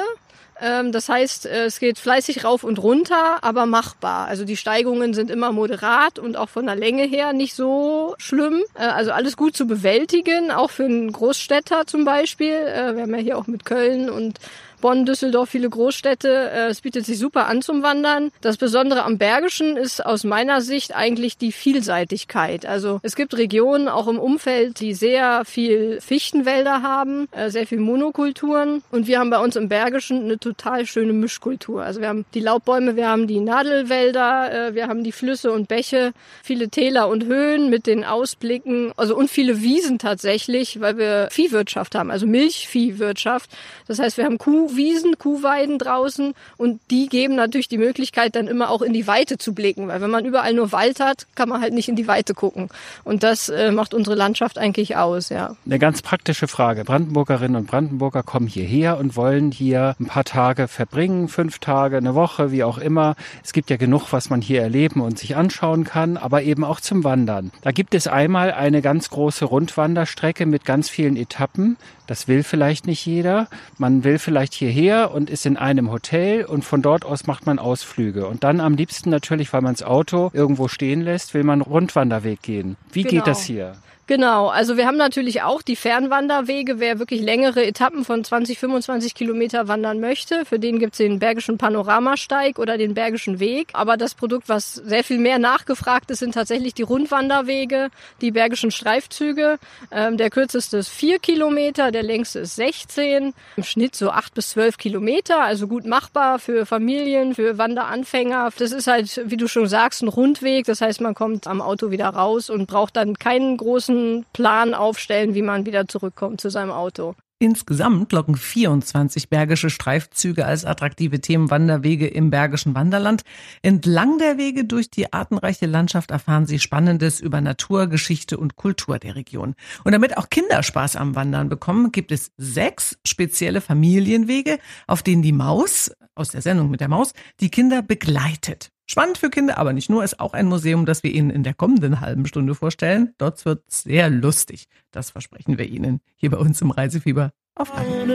Ähm, 0.60 0.90
das 0.90 1.08
heißt, 1.08 1.46
äh, 1.46 1.66
es 1.66 1.78
geht 1.78 1.98
fleißig 1.98 2.44
rauf 2.44 2.64
und 2.64 2.78
runter, 2.82 3.44
aber 3.44 3.66
machbar. 3.66 4.26
Also 4.26 4.44
die 4.44 4.56
Steigungen 4.56 5.12
sind 5.12 5.30
immer 5.30 5.52
moderat 5.52 6.18
und 6.18 6.36
auch 6.36 6.48
von 6.48 6.66
der 6.66 6.76
Länge 6.76 7.04
her 7.04 7.32
nicht 7.32 7.54
so 7.54 8.14
schlimm. 8.18 8.62
Äh, 8.74 8.84
also 8.84 9.12
alles 9.12 9.36
gut 9.36 9.56
zu 9.56 9.66
bewältigen, 9.66 10.50
auch 10.50 10.70
für 10.70 10.84
einen 10.84 11.12
Großstädter 11.12 11.86
zum 11.86 12.04
Beispiel. 12.04 12.54
Äh, 12.54 12.96
wir 12.96 13.02
haben 13.02 13.14
ja 13.14 13.20
hier 13.20 13.38
auch 13.38 13.46
mit 13.46 13.64
Köln 13.64 14.08
und 14.08 14.38
Bonn, 14.80 15.06
Düsseldorf, 15.06 15.50
viele 15.50 15.68
Großstädte. 15.68 16.28
Äh, 16.28 16.66
es 16.68 16.80
bietet 16.80 17.06
sich 17.06 17.18
super 17.18 17.46
an 17.46 17.62
zum 17.62 17.82
Wandern. 17.82 18.30
Das 18.40 18.56
Besondere 18.56 19.04
am 19.04 19.18
Bergischen 19.18 19.76
ist 19.76 20.04
aus 20.04 20.24
meiner 20.24 20.60
Sicht 20.60 20.94
eigentlich 20.94 21.38
die 21.38 21.52
Vielseitigkeit. 21.52 22.66
Also 22.66 23.00
es 23.02 23.16
gibt 23.16 23.36
Regionen 23.36 23.88
auch 23.88 24.08
im 24.08 24.18
Umfeld, 24.18 24.80
die 24.80 24.94
sehr 24.94 25.44
viel 25.44 26.00
Fichtenwälder 26.00 26.82
haben, 26.82 27.28
äh, 27.32 27.50
sehr 27.50 27.66
viel 27.66 27.80
Monokulturen. 27.80 28.82
Und 28.90 29.06
wir 29.06 29.18
haben 29.18 29.30
bei 29.30 29.38
uns 29.38 29.56
im 29.56 29.68
Bergischen 29.68 30.24
eine 30.24 30.38
total 30.38 30.86
schöne 30.86 31.12
Mischkultur. 31.12 31.82
Also 31.82 32.00
wir 32.00 32.08
haben 32.08 32.24
die 32.34 32.40
Laubbäume, 32.40 32.96
wir 32.96 33.08
haben 33.08 33.26
die 33.26 33.40
Nadelwälder, 33.40 34.68
äh, 34.68 34.74
wir 34.74 34.88
haben 34.88 35.04
die 35.04 35.12
Flüsse 35.12 35.52
und 35.52 35.68
Bäche, 35.68 36.12
viele 36.42 36.68
Täler 36.68 37.08
und 37.08 37.24
Höhen 37.24 37.70
mit 37.70 37.86
den 37.86 38.04
Ausblicken, 38.04 38.92
also 38.96 39.16
und 39.16 39.30
viele 39.30 39.62
Wiesen 39.62 39.98
tatsächlich, 39.98 40.80
weil 40.80 40.98
wir 40.98 41.28
Viehwirtschaft 41.30 41.94
haben, 41.94 42.10
also 42.10 42.26
Milchviehwirtschaft. 42.26 43.50
Das 43.86 43.98
heißt, 43.98 44.16
wir 44.16 44.24
haben 44.24 44.38
Kuh 44.38 44.65
Kuhwiesen, 44.66 45.18
Kuhweiden 45.18 45.78
draußen 45.78 46.34
und 46.56 46.80
die 46.90 47.08
geben 47.08 47.34
natürlich 47.36 47.68
die 47.68 47.78
Möglichkeit, 47.78 48.34
dann 48.36 48.48
immer 48.48 48.70
auch 48.70 48.82
in 48.82 48.92
die 48.92 49.06
Weite 49.06 49.38
zu 49.38 49.54
blicken, 49.54 49.88
weil 49.88 50.00
wenn 50.00 50.10
man 50.10 50.24
überall 50.24 50.52
nur 50.52 50.72
Wald 50.72 51.00
hat, 51.00 51.26
kann 51.34 51.48
man 51.48 51.60
halt 51.60 51.72
nicht 51.72 51.88
in 51.88 51.96
die 51.96 52.08
Weite 52.08 52.34
gucken. 52.34 52.68
Und 53.04 53.22
das 53.22 53.48
äh, 53.48 53.70
macht 53.70 53.94
unsere 53.94 54.16
Landschaft 54.16 54.58
eigentlich 54.58 54.96
aus, 54.96 55.28
ja. 55.28 55.56
Eine 55.66 55.78
ganz 55.78 56.02
praktische 56.02 56.48
Frage. 56.48 56.84
Brandenburgerinnen 56.84 57.56
und 57.56 57.66
Brandenburger 57.66 58.22
kommen 58.22 58.46
hierher 58.46 58.98
und 58.98 59.16
wollen 59.16 59.52
hier 59.52 59.94
ein 60.00 60.06
paar 60.06 60.24
Tage 60.24 60.68
verbringen, 60.68 61.28
fünf 61.28 61.58
Tage, 61.58 61.96
eine 61.96 62.14
Woche, 62.14 62.50
wie 62.50 62.64
auch 62.64 62.78
immer. 62.78 63.14
Es 63.44 63.52
gibt 63.52 63.70
ja 63.70 63.76
genug, 63.76 64.12
was 64.12 64.30
man 64.30 64.40
hier 64.40 64.62
erleben 64.62 65.00
und 65.00 65.18
sich 65.18 65.36
anschauen 65.36 65.84
kann, 65.84 66.16
aber 66.16 66.42
eben 66.42 66.64
auch 66.64 66.80
zum 66.80 67.04
Wandern. 67.04 67.52
Da 67.62 67.70
gibt 67.72 67.94
es 67.94 68.06
einmal 68.06 68.52
eine 68.52 68.82
ganz 68.82 69.10
große 69.10 69.44
Rundwanderstrecke 69.44 70.46
mit 70.46 70.64
ganz 70.64 70.88
vielen 70.88 71.16
Etappen. 71.16 71.76
Das 72.06 72.28
will 72.28 72.42
vielleicht 72.42 72.86
nicht 72.86 73.04
jeder. 73.04 73.48
Man 73.78 74.04
will 74.04 74.18
vielleicht 74.18 74.54
hierher 74.56 75.12
und 75.12 75.30
ist 75.30 75.46
in 75.46 75.56
einem 75.56 75.90
Hotel 75.90 76.44
und 76.44 76.64
von 76.64 76.82
dort 76.82 77.04
aus 77.04 77.26
macht 77.26 77.46
man 77.46 77.58
Ausflüge. 77.58 78.26
Und 78.26 78.44
dann 78.44 78.60
am 78.60 78.74
liebsten 78.74 79.10
natürlich, 79.10 79.52
weil 79.52 79.62
man 79.62 79.74
das 79.74 79.82
Auto 79.82 80.30
irgendwo 80.32 80.68
stehen 80.68 81.02
lässt, 81.02 81.34
will 81.34 81.44
man 81.44 81.60
Rundwanderweg 81.60 82.42
gehen. 82.42 82.76
Wie 82.92 83.02
genau. 83.02 83.14
geht 83.14 83.26
das 83.26 83.42
hier? 83.42 83.74
Genau, 84.08 84.46
also 84.46 84.76
wir 84.76 84.86
haben 84.86 84.96
natürlich 84.96 85.42
auch 85.42 85.62
die 85.62 85.74
Fernwanderwege. 85.74 86.78
Wer 86.78 87.00
wirklich 87.00 87.20
längere 87.22 87.66
Etappen 87.66 88.04
von 88.04 88.22
20, 88.22 88.56
25 88.56 89.16
Kilometer 89.16 89.66
wandern 89.66 89.98
möchte, 89.98 90.44
für 90.44 90.60
den 90.60 90.78
gibt's 90.78 90.98
den 90.98 91.18
Bergischen 91.18 91.58
Panoramasteig 91.58 92.60
oder 92.60 92.78
den 92.78 92.94
Bergischen 92.94 93.40
Weg. 93.40 93.70
Aber 93.72 93.96
das 93.96 94.14
Produkt, 94.14 94.48
was 94.48 94.74
sehr 94.74 95.02
viel 95.02 95.18
mehr 95.18 95.40
nachgefragt 95.40 96.12
ist, 96.12 96.20
sind 96.20 96.34
tatsächlich 96.34 96.72
die 96.72 96.84
Rundwanderwege, 96.84 97.88
die 98.20 98.30
Bergischen 98.30 98.70
Streifzüge. 98.70 99.58
Ähm, 99.90 100.16
der 100.18 100.30
kürzeste 100.30 100.76
ist 100.76 100.88
vier 100.88 101.18
Kilometer, 101.18 101.90
der 101.90 102.04
längste 102.04 102.38
ist 102.38 102.54
16. 102.54 103.34
Im 103.56 103.64
Schnitt 103.64 103.96
so 103.96 104.10
acht 104.10 104.34
bis 104.34 104.50
zwölf 104.50 104.78
Kilometer, 104.78 105.42
also 105.42 105.66
gut 105.66 105.84
machbar 105.84 106.38
für 106.38 106.64
Familien, 106.64 107.34
für 107.34 107.58
Wanderanfänger. 107.58 108.50
Das 108.56 108.70
ist 108.70 108.86
halt, 108.86 109.20
wie 109.24 109.36
du 109.36 109.48
schon 109.48 109.66
sagst, 109.66 110.04
ein 110.04 110.08
Rundweg. 110.08 110.66
Das 110.66 110.80
heißt, 110.80 111.00
man 111.00 111.16
kommt 111.16 111.48
am 111.48 111.60
Auto 111.60 111.90
wieder 111.90 112.10
raus 112.10 112.50
und 112.50 112.68
braucht 112.68 112.94
dann 112.94 113.18
keinen 113.18 113.56
großen 113.56 113.95
großen 113.96 114.26
Plan 114.32 114.74
aufstellen, 114.74 115.34
wie 115.34 115.42
man 115.42 115.66
wieder 115.66 115.88
zurückkommt 115.88 116.40
zu 116.40 116.50
seinem 116.50 116.70
Auto. 116.70 117.14
Insgesamt 117.38 118.12
locken 118.12 118.34
24 118.34 119.28
bergische 119.28 119.68
Streifzüge 119.68 120.46
als 120.46 120.64
attraktive 120.64 121.20
Themenwanderwege 121.20 122.06
im 122.06 122.30
Bergischen 122.30 122.74
Wanderland. 122.74 123.24
Entlang 123.60 124.16
der 124.16 124.38
Wege 124.38 124.64
durch 124.64 124.90
die 124.90 125.12
artenreiche 125.12 125.66
Landschaft 125.66 126.12
erfahren 126.12 126.46
Sie 126.46 126.58
Spannendes 126.58 127.20
über 127.20 127.42
Natur, 127.42 127.88
Geschichte 127.88 128.38
und 128.38 128.56
Kultur 128.56 128.98
der 128.98 129.16
Region. 129.16 129.54
Und 129.84 129.92
damit 129.92 130.16
auch 130.16 130.30
Kinder 130.30 130.62
Spaß 130.62 130.96
am 130.96 131.14
Wandern 131.14 131.50
bekommen, 131.50 131.92
gibt 131.92 132.10
es 132.10 132.32
sechs 132.38 132.98
spezielle 133.06 133.60
Familienwege, 133.60 134.58
auf 134.86 135.02
denen 135.02 135.20
die 135.20 135.32
Maus 135.32 135.92
aus 136.14 136.30
der 136.30 136.40
Sendung 136.40 136.70
mit 136.70 136.80
der 136.80 136.88
Maus 136.88 137.12
die 137.40 137.50
Kinder 137.50 137.82
begleitet. 137.82 138.70
Spannend 138.86 139.18
für 139.18 139.30
Kinder, 139.30 139.58
aber 139.58 139.72
nicht 139.72 139.90
nur, 139.90 140.04
ist 140.04 140.20
auch 140.20 140.32
ein 140.32 140.46
Museum, 140.46 140.86
das 140.86 141.02
wir 141.02 141.10
Ihnen 141.10 141.30
in 141.30 141.42
der 141.42 141.54
kommenden 141.54 142.00
halben 142.00 142.24
Stunde 142.26 142.54
vorstellen. 142.54 143.14
Dort 143.18 143.44
wird 143.44 143.64
sehr 143.68 144.08
lustig. 144.08 144.68
Das 144.92 145.10
versprechen 145.10 145.58
wir 145.58 145.66
Ihnen 145.66 146.00
hier 146.14 146.30
bei 146.30 146.38
uns 146.38 146.60
im 146.60 146.70
Reisefieber 146.70 147.32
auf 147.58 147.74
Radio 147.74 148.06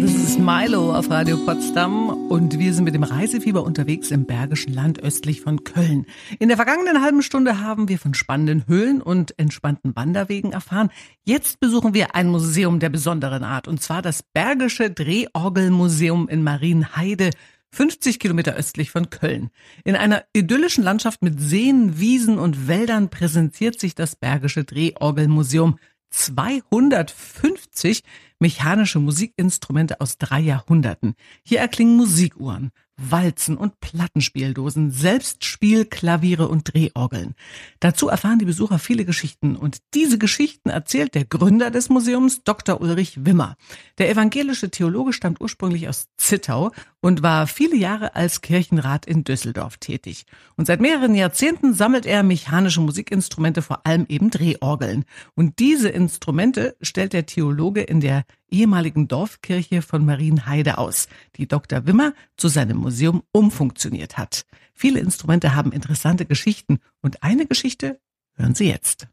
Das 0.00 0.14
ist 0.14 0.38
Milo 0.38 0.96
auf 0.96 1.10
Radio 1.10 1.36
Potsdam 1.38 2.08
und 2.28 2.56
wir 2.56 2.72
sind 2.72 2.84
mit 2.84 2.94
dem 2.94 3.02
Reisefieber 3.02 3.64
unterwegs 3.64 4.12
im 4.12 4.26
Bergischen 4.26 4.72
Land 4.72 5.02
östlich 5.02 5.40
von 5.40 5.64
Köln. 5.64 6.06
In 6.38 6.46
der 6.46 6.56
vergangenen 6.56 7.02
halben 7.02 7.22
Stunde 7.22 7.58
haben 7.58 7.88
wir 7.88 7.98
von 7.98 8.14
spannenden 8.14 8.68
Höhlen 8.68 9.02
und 9.02 9.36
entspannten 9.40 9.96
Wanderwegen 9.96 10.52
erfahren. 10.52 10.90
Jetzt 11.24 11.58
besuchen 11.58 11.94
wir 11.94 12.14
ein 12.14 12.28
Museum 12.28 12.78
der 12.78 12.90
besonderen 12.90 13.42
Art 13.42 13.66
und 13.66 13.82
zwar 13.82 14.02
das 14.02 14.22
Bergische 14.22 14.90
Drehorgelmuseum 14.90 16.28
in 16.28 16.44
Marienheide 16.44 17.30
50 17.72 18.18
Kilometer 18.18 18.54
östlich 18.54 18.90
von 18.90 19.10
Köln. 19.10 19.50
In 19.84 19.96
einer 19.96 20.24
idyllischen 20.34 20.84
Landschaft 20.84 21.22
mit 21.22 21.40
Seen, 21.40 21.98
Wiesen 21.98 22.38
und 22.38 22.68
Wäldern 22.68 23.08
präsentiert 23.08 23.80
sich 23.80 23.94
das 23.94 24.14
Bergische 24.14 24.64
Drehorgelmuseum 24.64 25.78
250 26.10 28.04
mechanische 28.42 28.98
Musikinstrumente 28.98 30.00
aus 30.00 30.18
drei 30.18 30.40
Jahrhunderten. 30.40 31.14
Hier 31.44 31.60
erklingen 31.60 31.96
Musikuhren, 31.96 32.72
Walzen 32.96 33.56
und 33.56 33.80
Plattenspieldosen, 33.80 34.90
Selbstspielklaviere 34.90 36.48
und 36.48 36.72
Drehorgeln. 36.72 37.34
Dazu 37.80 38.08
erfahren 38.08 38.38
die 38.38 38.44
Besucher 38.44 38.78
viele 38.78 39.04
Geschichten 39.04 39.56
und 39.56 39.78
diese 39.94 40.18
Geschichten 40.18 40.68
erzählt 40.68 41.14
der 41.14 41.24
Gründer 41.24 41.70
des 41.70 41.88
Museums, 41.88 42.44
Dr. 42.44 42.80
Ulrich 42.80 43.24
Wimmer. 43.24 43.56
Der 43.98 44.10
evangelische 44.10 44.70
Theologe 44.70 45.12
stammt 45.12 45.40
ursprünglich 45.40 45.88
aus 45.88 46.08
Zittau 46.16 46.70
und 47.00 47.22
war 47.22 47.46
viele 47.46 47.76
Jahre 47.76 48.14
als 48.14 48.40
Kirchenrat 48.40 49.06
in 49.06 49.24
Düsseldorf 49.24 49.78
tätig. 49.78 50.26
Und 50.56 50.66
seit 50.66 50.80
mehreren 50.80 51.14
Jahrzehnten 51.14 51.74
sammelt 51.74 52.06
er 52.06 52.22
mechanische 52.22 52.80
Musikinstrumente, 52.80 53.62
vor 53.62 53.86
allem 53.86 54.06
eben 54.08 54.30
Drehorgeln. 54.30 55.04
Und 55.34 55.58
diese 55.58 55.88
Instrumente 55.88 56.76
stellt 56.80 57.12
der 57.12 57.26
Theologe 57.26 57.82
in 57.82 58.00
der 58.00 58.24
ehemaligen 58.50 59.08
Dorfkirche 59.08 59.82
von 59.82 60.04
Marienheide 60.04 60.78
aus, 60.78 61.08
die 61.36 61.48
Dr. 61.48 61.86
Wimmer 61.86 62.12
zu 62.36 62.48
seinem 62.48 62.78
Museum 62.78 63.22
umfunktioniert 63.32 64.18
hat. 64.18 64.44
Viele 64.74 65.00
Instrumente 65.00 65.54
haben 65.54 65.72
interessante 65.72 66.26
Geschichten 66.26 66.78
und 67.00 67.22
eine 67.22 67.46
Geschichte 67.46 68.00
hören 68.36 68.54
Sie 68.54 68.68
jetzt. 68.68 69.08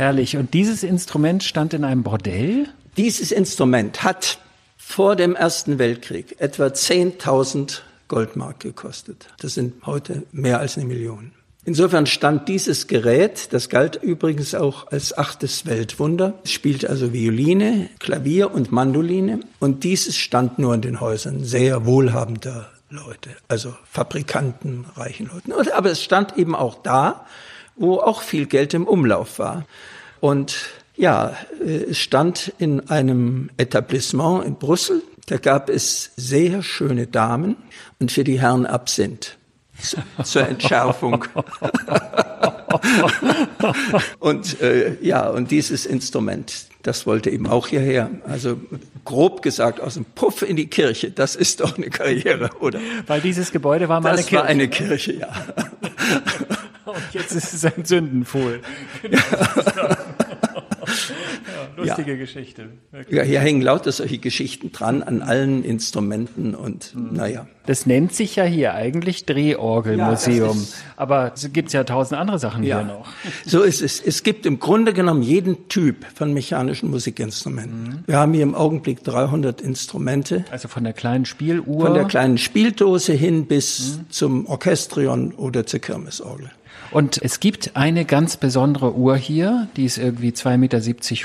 Herrlich. 0.00 0.38
Und 0.38 0.54
dieses 0.54 0.82
Instrument 0.82 1.44
stand 1.44 1.74
in 1.74 1.84
einem 1.84 2.02
Bordell? 2.02 2.68
Dieses 2.96 3.32
Instrument 3.32 4.02
hat 4.02 4.38
vor 4.76 5.16
dem 5.16 5.36
Ersten 5.36 5.78
Weltkrieg 5.78 6.36
etwa 6.40 6.66
10.000 6.66 7.80
Goldmark 8.08 8.60
gekostet. 8.60 9.28
Das 9.38 9.54
sind 9.54 9.86
heute 9.86 10.24
mehr 10.32 10.58
als 10.58 10.76
eine 10.76 10.86
Million. 10.86 11.32
Insofern 11.64 12.06
stand 12.06 12.48
dieses 12.48 12.86
Gerät, 12.86 13.52
das 13.52 13.68
galt 13.68 13.96
übrigens 14.02 14.54
auch 14.54 14.88
als 14.88 15.16
achtes 15.16 15.66
Weltwunder, 15.66 16.34
es 16.42 16.52
spielt 16.52 16.88
also 16.88 17.12
Violine, 17.12 17.90
Klavier 17.98 18.52
und 18.52 18.72
Mandoline 18.72 19.40
und 19.60 19.84
dieses 19.84 20.16
stand 20.16 20.58
nur 20.58 20.74
in 20.74 20.80
den 20.80 21.00
Häusern 21.00 21.44
sehr 21.44 21.84
wohlhabender 21.84 22.70
Leute, 22.88 23.30
also 23.46 23.74
Fabrikanten, 23.84 24.86
reichen 24.96 25.30
Leuten. 25.32 25.52
Aber 25.52 25.90
es 25.90 26.02
stand 26.02 26.36
eben 26.36 26.56
auch 26.56 26.82
da, 26.82 27.26
wo 27.76 27.98
auch 27.98 28.22
viel 28.22 28.46
Geld 28.46 28.74
im 28.74 28.86
Umlauf 28.88 29.38
war. 29.38 29.64
Und 30.18 30.56
ja, 31.00 31.34
äh, 31.64 31.90
es 31.90 31.98
stand 31.98 32.52
in 32.58 32.88
einem 32.88 33.50
Etablissement 33.56 34.44
in 34.44 34.56
Brüssel. 34.56 35.02
Da 35.26 35.38
gab 35.38 35.70
es 35.70 36.10
sehr 36.16 36.62
schöne 36.62 37.06
Damen 37.06 37.56
und 37.98 38.12
für 38.12 38.24
die 38.24 38.40
Herren 38.40 38.66
Absinth 38.66 39.38
zur 40.22 40.46
Entschärfung. 40.46 41.24
und 44.18 44.60
äh, 44.60 44.98
ja, 45.00 45.30
und 45.30 45.50
dieses 45.50 45.86
Instrument, 45.86 46.66
das 46.82 47.06
wollte 47.06 47.30
eben 47.30 47.46
auch 47.46 47.68
hierher. 47.68 48.10
Also 48.26 48.60
grob 49.04 49.42
gesagt 49.42 49.80
aus 49.80 49.94
dem 49.94 50.04
Puff 50.04 50.42
in 50.42 50.56
die 50.56 50.66
Kirche. 50.66 51.10
Das 51.10 51.34
ist 51.34 51.60
doch 51.60 51.78
eine 51.78 51.88
Karriere, 51.88 52.50
oder? 52.60 52.78
Weil 53.06 53.22
dieses 53.22 53.52
Gebäude 53.52 53.88
war 53.88 54.00
mal 54.00 54.16
das 54.16 54.26
eine 54.26 54.28
Kirche. 54.28 54.36
Das 54.36 54.42
war 54.42 54.50
eine 54.50 54.68
Kirche, 54.68 55.12
ja. 55.14 55.28
Und 56.90 57.02
jetzt 57.12 57.32
ist 57.32 57.54
es 57.54 57.64
ein 57.64 57.84
Sündenpfuhl. 57.84 58.60
Genau. 59.02 59.18
Ja, 59.76 59.96
lustige 61.76 62.12
ja. 62.12 62.16
Geschichte. 62.16 62.68
Wirklich. 62.90 63.16
Ja, 63.16 63.22
hier 63.22 63.40
hängen 63.40 63.62
lauter 63.62 63.92
solche 63.92 64.18
Geschichten 64.18 64.72
dran 64.72 65.02
an 65.02 65.22
allen 65.22 65.64
Instrumenten 65.64 66.54
und 66.54 66.94
mhm. 66.94 67.16
naja. 67.16 67.46
Das 67.66 67.86
nennt 67.86 68.12
sich 68.14 68.36
ja 68.36 68.44
hier 68.44 68.74
eigentlich 68.74 69.26
Drehorgelmuseum. 69.26 70.58
Ja, 70.58 70.66
aber 70.96 71.32
es 71.34 71.52
gibt 71.52 71.72
ja 71.72 71.84
tausend 71.84 72.18
andere 72.18 72.38
Sachen 72.38 72.64
ja. 72.64 72.78
hier 72.78 72.86
noch. 72.86 73.06
So 73.46 73.62
ist 73.62 73.82
es. 73.82 74.00
Es 74.00 74.22
gibt 74.22 74.44
im 74.46 74.58
Grunde 74.58 74.92
genommen 74.92 75.22
jeden 75.22 75.68
Typ 75.68 76.04
von 76.14 76.32
mechanischen 76.34 76.90
Musikinstrumenten. 76.90 77.82
Mhm. 77.82 78.04
Wir 78.06 78.18
haben 78.18 78.32
hier 78.32 78.42
im 78.42 78.54
Augenblick 78.54 79.04
300 79.04 79.60
Instrumente. 79.60 80.44
Also 80.50 80.68
von 80.68 80.84
der 80.84 80.94
kleinen 80.94 81.26
Spieluhr. 81.26 81.86
Von 81.86 81.94
der 81.94 82.06
kleinen 82.06 82.38
Spieldose 82.38 83.12
hin 83.12 83.46
bis 83.46 83.98
mhm. 83.98 84.10
zum 84.10 84.46
Orchestrion 84.46 85.32
oder 85.34 85.66
zur 85.66 85.80
Kirmesorgel. 85.80 86.50
Und 86.90 87.22
es 87.22 87.40
gibt 87.40 87.76
eine 87.76 88.04
ganz 88.04 88.36
besondere 88.36 88.94
Uhr 88.94 89.16
hier, 89.16 89.68
die 89.76 89.84
ist 89.84 89.98
irgendwie 89.98 90.30
2,70 90.30 90.58
Meter 90.58 90.80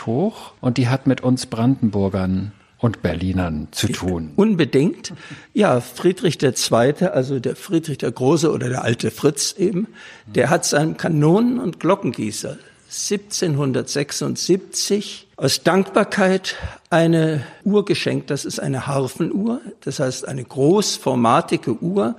hoch 0.06 0.54
und 0.62 0.78
die 0.78 0.88
hat 0.88 1.08
mit 1.08 1.22
uns 1.22 1.48
Brandenburgern 1.48 2.52
und 2.78 3.02
Berlinern 3.02 3.70
zu 3.72 3.88
tun. 3.88 4.34
Unbedingt. 4.36 5.14
Ja, 5.54 5.82
Friedrich 5.82 6.38
II., 6.44 7.08
also 7.12 7.40
der 7.40 7.56
Friedrich 7.56 7.98
der 7.98 8.12
Große 8.12 8.52
oder 8.52 8.70
der 8.70 8.84
alte 8.84 9.10
Fritz 9.10 9.56
eben, 9.58 9.88
der 10.28 10.52
hat 10.52 10.66
seinem 10.66 10.98
Kanonen- 10.98 11.60
und 11.60 11.80
Glockengießer 11.80 12.58
1776 12.88 15.26
aus 15.36 15.64
Dankbarkeit 15.64 16.56
eine 16.90 17.44
Uhr 17.64 17.86
geschenkt. 17.86 18.30
Das 18.30 18.46
ist 18.46 18.60
eine 18.60 18.86
Harfenuhr, 18.88 19.62
das 19.82 20.00
heißt 20.00 20.28
eine 20.28 20.44
großformatige 20.44 21.82
Uhr, 21.82 22.16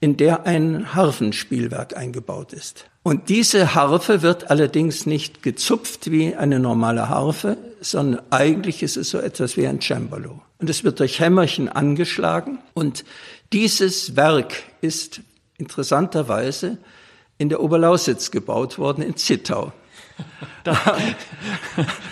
in 0.00 0.16
der 0.16 0.46
ein 0.46 0.94
Harfenspielwerk 0.94 1.96
eingebaut 1.96 2.52
ist. 2.52 2.86
Und 3.02 3.28
diese 3.28 3.74
Harfe 3.74 4.22
wird 4.22 4.50
allerdings 4.50 5.06
nicht 5.06 5.42
gezupft 5.42 6.10
wie 6.10 6.34
eine 6.34 6.58
normale 6.58 7.08
Harfe, 7.08 7.56
sondern 7.80 8.20
eigentlich 8.30 8.82
ist 8.82 8.96
es 8.96 9.10
so 9.10 9.18
etwas 9.18 9.56
wie 9.56 9.66
ein 9.66 9.80
Cembalo. 9.80 10.42
Und 10.58 10.70
es 10.70 10.84
wird 10.84 11.00
durch 11.00 11.20
Hämmerchen 11.20 11.68
angeschlagen. 11.68 12.58
Und 12.74 13.04
dieses 13.52 14.16
Werk 14.16 14.54
ist 14.80 15.20
interessanterweise 15.56 16.78
in 17.38 17.48
der 17.48 17.62
Oberlausitz 17.62 18.30
gebaut 18.30 18.78
worden, 18.78 19.02
in 19.02 19.16
Zittau. 19.16 19.72
Da, 20.64 20.98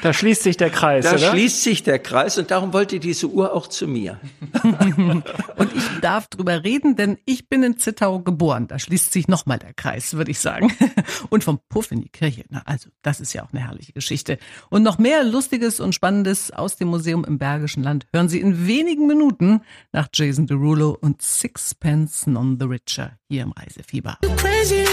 da, 0.03 0.13
schließt 0.13 0.45
sich 0.45 0.57
der 0.57 0.71
Kreis, 0.71 1.05
da 1.05 1.15
oder? 1.15 1.31
schließt 1.31 1.63
sich 1.63 1.83
der 1.83 1.99
Kreis 1.99 2.39
und 2.39 2.53
darum 2.53 2.73
wollte 2.73 3.01
diese 3.01 3.27
Uhr 3.27 3.53
auch 3.53 3.67
zu 3.67 3.89
mir. 3.89 4.21
und 4.63 5.75
ich 5.75 5.83
darf 6.01 6.29
drüber 6.29 6.63
reden, 6.63 6.95
denn 6.95 7.19
ich 7.25 7.49
bin 7.49 7.65
in 7.65 7.79
Zittau 7.79 8.21
geboren. 8.21 8.69
Da 8.69 8.79
schließt 8.79 9.13
sich 9.13 9.27
nochmal 9.27 9.59
der 9.59 9.75
Kreis, 9.75 10.15
würde 10.15 10.31
ich 10.31 10.39
sagen. 10.39 10.73
Und 11.31 11.43
vom 11.43 11.59
Puff 11.69 11.91
in 11.91 12.01
die 12.01 12.09
Kirche. 12.09 12.45
Na, 12.49 12.63
also, 12.65 12.91
das 13.03 13.21
ist 13.21 13.33
ja 13.33 13.45
auch 13.45 13.53
eine 13.53 13.67
herrliche 13.67 13.93
Geschichte. 13.93 14.39
Und 14.71 14.83
noch 14.83 14.99
mehr 14.99 15.25
Lustiges 15.25 15.81
und 15.81 15.95
Spannendes 15.95 16.53
aus 16.53 16.77
dem 16.77 16.89
Museum 16.89 17.25
im 17.25 17.39
Bergischen 17.39 17.83
Land 17.83 18.07
hören 18.13 18.29
Sie 18.29 18.41
in 18.41 18.67
wenigen 18.69 19.07
Minuten 19.07 19.63
nach 19.91 20.09
Jason 20.13 20.47
Derulo 20.47 20.97
und 21.01 21.23
Sixpence 21.23 22.27
None 22.27 22.57
the 22.61 22.67
Richer 22.67 23.19
hier 23.29 23.43
im 23.43 23.53
Reisefieber. 23.53 24.19
Crazy, 24.37 24.85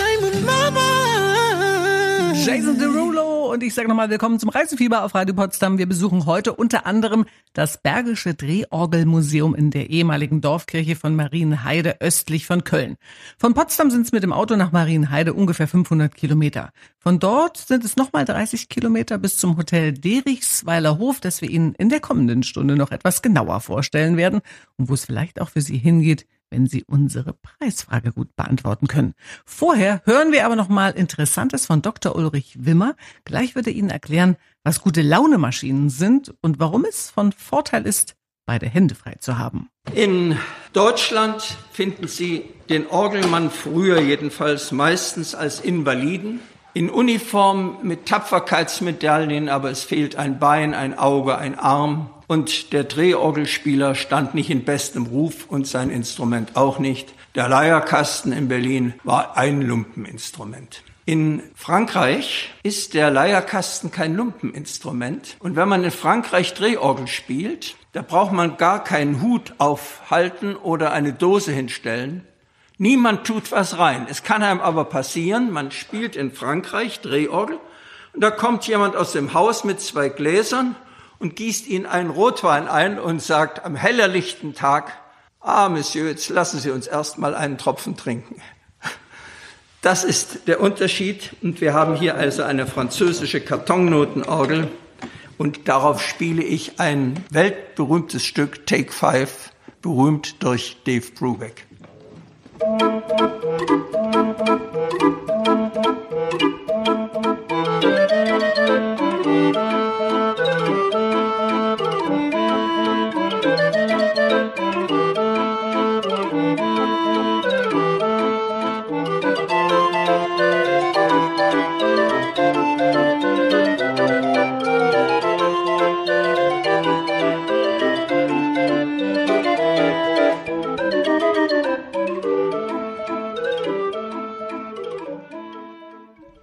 Jason 2.46 2.80
Derulo 2.80 3.52
und 3.52 3.62
ich 3.64 3.74
sage 3.74 3.88
nochmal 3.88 4.10
willkommen 4.10 4.40
zum 4.40 4.50
Reisefieber 4.50 5.04
auf 5.04 5.14
Radio 5.14 5.36
Potsdam. 5.36 5.78
Wir 5.78 5.86
besuchen 5.86 6.26
heute 6.26 6.54
unter 6.54 6.86
anderem 6.86 7.26
das 7.54 7.82
Bergische 7.82 8.34
Drehorgelmuseum 8.34 9.54
in 9.54 9.72
der 9.72 9.90
ehemaligen 9.90 10.42
Dorfkirche 10.42 10.96
von 10.96 11.16
Marienheide 11.16 12.00
östlich 12.00 12.46
von 12.46 12.64
Köln. 12.64 12.96
Von 13.38 13.54
Potsdam 13.54 13.92
sind 13.92 14.06
es 14.06 14.12
mit 14.12 14.24
dem 14.24 14.34
Auto 14.34 14.56
nach 14.56 14.72
Marienheide 14.72 15.34
ungefähr 15.34 15.68
500 15.68 16.16
Kilometer. 16.16 16.72
Von 16.98 17.20
dort 17.20 17.58
sind 17.58 17.84
es 17.84 17.98
nochmal 17.98 18.26
30 18.26 18.70
Kilometer 18.70 19.18
bis 19.18 19.38
zum 19.38 19.58
Hotel 19.58 19.92
Derichsweiler 19.92 20.98
Hof, 20.98 21.20
das 21.20 21.42
wir 21.42 21.50
Ihnen 21.50 21.76
in 21.76 21.90
der 21.90 22.00
kommenden 22.00 22.44
Stunde 22.44 22.76
noch 22.76 22.92
etwas 22.92 23.22
genauer 23.22 23.60
vorstellen 23.60 24.18
werden 24.18 24.42
und 24.78 24.90
wo 24.90 24.94
es 24.94 25.06
vielleicht 25.06 25.42
auch 25.42 25.50
für 25.50 25.62
Sie 25.62 25.78
hingeht, 25.78 26.26
wenn 26.52 26.68
Sie 26.68 26.84
unsere 26.84 27.34
Preisfrage 27.34 28.12
gut 28.12 28.36
beantworten 28.36 28.88
können. 28.88 29.16
Vorher 29.46 30.02
hören 30.06 30.32
wir 30.32 30.46
aber 30.46 30.56
noch 30.56 30.70
mal 30.70 30.92
Interessantes 30.92 31.66
von 31.66 31.82
Dr. 31.82 32.16
Ulrich 32.16 32.58
Wimmer. 32.60 32.96
Gleich 33.26 33.56
wird 33.56 33.68
er 33.68 33.74
Ihnen 33.74 33.90
erklären, 33.90 34.36
was 34.64 34.82
gute 34.82 35.02
Launemaschinen 35.02 35.90
sind 35.90 36.34
und 36.42 36.60
warum 36.60 36.86
es 36.86 37.10
von 37.10 37.32
Vorteil 37.32 37.88
ist, 37.88 38.16
beide 38.46 38.68
Hände 38.68 38.96
frei 38.96 39.16
zu 39.20 39.38
haben. 39.38 39.70
In 39.96 40.38
Deutschland 40.74 41.58
finden 41.72 42.08
Sie 42.08 42.44
den 42.70 42.88
Orgelmann 42.88 43.50
früher 43.50 44.00
jedenfalls 44.00 44.72
meistens 44.72 45.34
als 45.34 45.60
Invaliden, 45.60 46.42
in 46.74 46.90
Uniform 46.90 47.78
mit 47.84 48.06
Tapferkeitsmedaillen, 48.06 49.50
aber 49.50 49.72
es 49.72 49.84
fehlt 49.84 50.16
ein 50.16 50.40
Bein, 50.40 50.74
ein 50.74 50.98
Auge, 50.98 51.38
ein 51.38 51.58
Arm. 51.58 52.10
Und 52.32 52.72
der 52.72 52.86
Drehorgelspieler 52.86 53.94
stand 53.94 54.36
nicht 54.36 54.50
in 54.50 54.64
bestem 54.64 55.06
Ruf 55.06 55.48
und 55.50 55.68
sein 55.68 55.90
Instrument 55.90 56.56
auch 56.56 56.80
nicht. 56.80 57.14
Der 57.36 57.50
Leierkasten 57.50 58.32
in 58.32 58.48
Berlin 58.48 58.94
war 59.04 59.36
ein 59.36 59.62
Lumpeninstrument. 59.62 60.82
In 61.04 61.44
Frankreich 61.56 62.54
ist 62.64 62.94
der 62.94 63.12
Leierkasten 63.12 63.92
kein 63.92 64.16
Lumpeninstrument. 64.16 65.36
Und 65.40 65.58
wenn 65.58 65.68
man 65.68 65.84
in 65.84 65.92
Frankreich 65.92 66.54
Drehorgel 66.54 67.08
spielt, 67.08 67.76
da 67.92 68.02
braucht 68.02 68.32
man 68.32 68.56
gar 68.56 68.82
keinen 68.82 69.22
Hut 69.22 69.56
aufhalten 69.58 70.56
oder 70.56 70.94
eine 70.94 71.12
Dose 71.12 71.52
hinstellen. 71.52 72.26
Niemand 72.78 73.28
tut 73.28 73.52
was 73.52 73.78
rein. 73.78 74.08
Es 74.10 74.24
kann 74.24 74.42
einem 74.42 74.62
aber 74.62 74.86
passieren, 74.86 75.52
man 75.52 75.72
spielt 75.72 76.16
in 76.16 76.32
Frankreich 76.32 77.02
Drehorgel 77.02 77.60
und 78.14 78.24
da 78.24 78.32
kommt 78.32 78.66
jemand 78.68 78.96
aus 78.96 79.12
dem 79.12 79.34
Haus 79.34 79.66
mit 79.66 79.82
zwei 79.82 80.08
Gläsern 80.08 80.78
und 81.22 81.36
gießt 81.36 81.68
ihnen 81.68 81.86
einen 81.86 82.10
Rotwein 82.10 82.68
ein 82.68 83.00
und 83.00 83.22
sagt 83.22 83.64
am 83.64 83.76
hellerlichten 83.76 84.56
Tag, 84.56 84.92
ah, 85.40 85.70
Monsieur, 85.70 86.08
jetzt 86.08 86.30
lassen 86.30 86.60
Sie 86.60 86.72
uns 86.72 86.88
erst 86.88 87.20
mal 87.20 87.36
einen 87.36 87.58
Tropfen 87.58 87.96
trinken. 87.96 88.42
Das 89.84 90.04
ist 90.04 90.48
der 90.48 90.62
Unterschied 90.62 91.32
und 91.42 91.60
wir 91.60 91.74
haben 91.74 91.96
hier 91.96 92.14
also 92.16 92.44
eine 92.44 92.68
französische 92.68 93.42
Kartonnotenorgel 93.42 94.68
und 95.40 95.68
darauf 95.68 96.04
spiele 96.04 96.44
ich 96.44 96.80
ein 96.80 97.24
weltberühmtes 97.32 98.24
Stück 98.24 98.68
Take 98.68 98.92
Five, 98.92 99.52
berühmt 99.82 100.44
durch 100.44 100.78
Dave 100.86 101.10
Brubeck. 101.18 101.66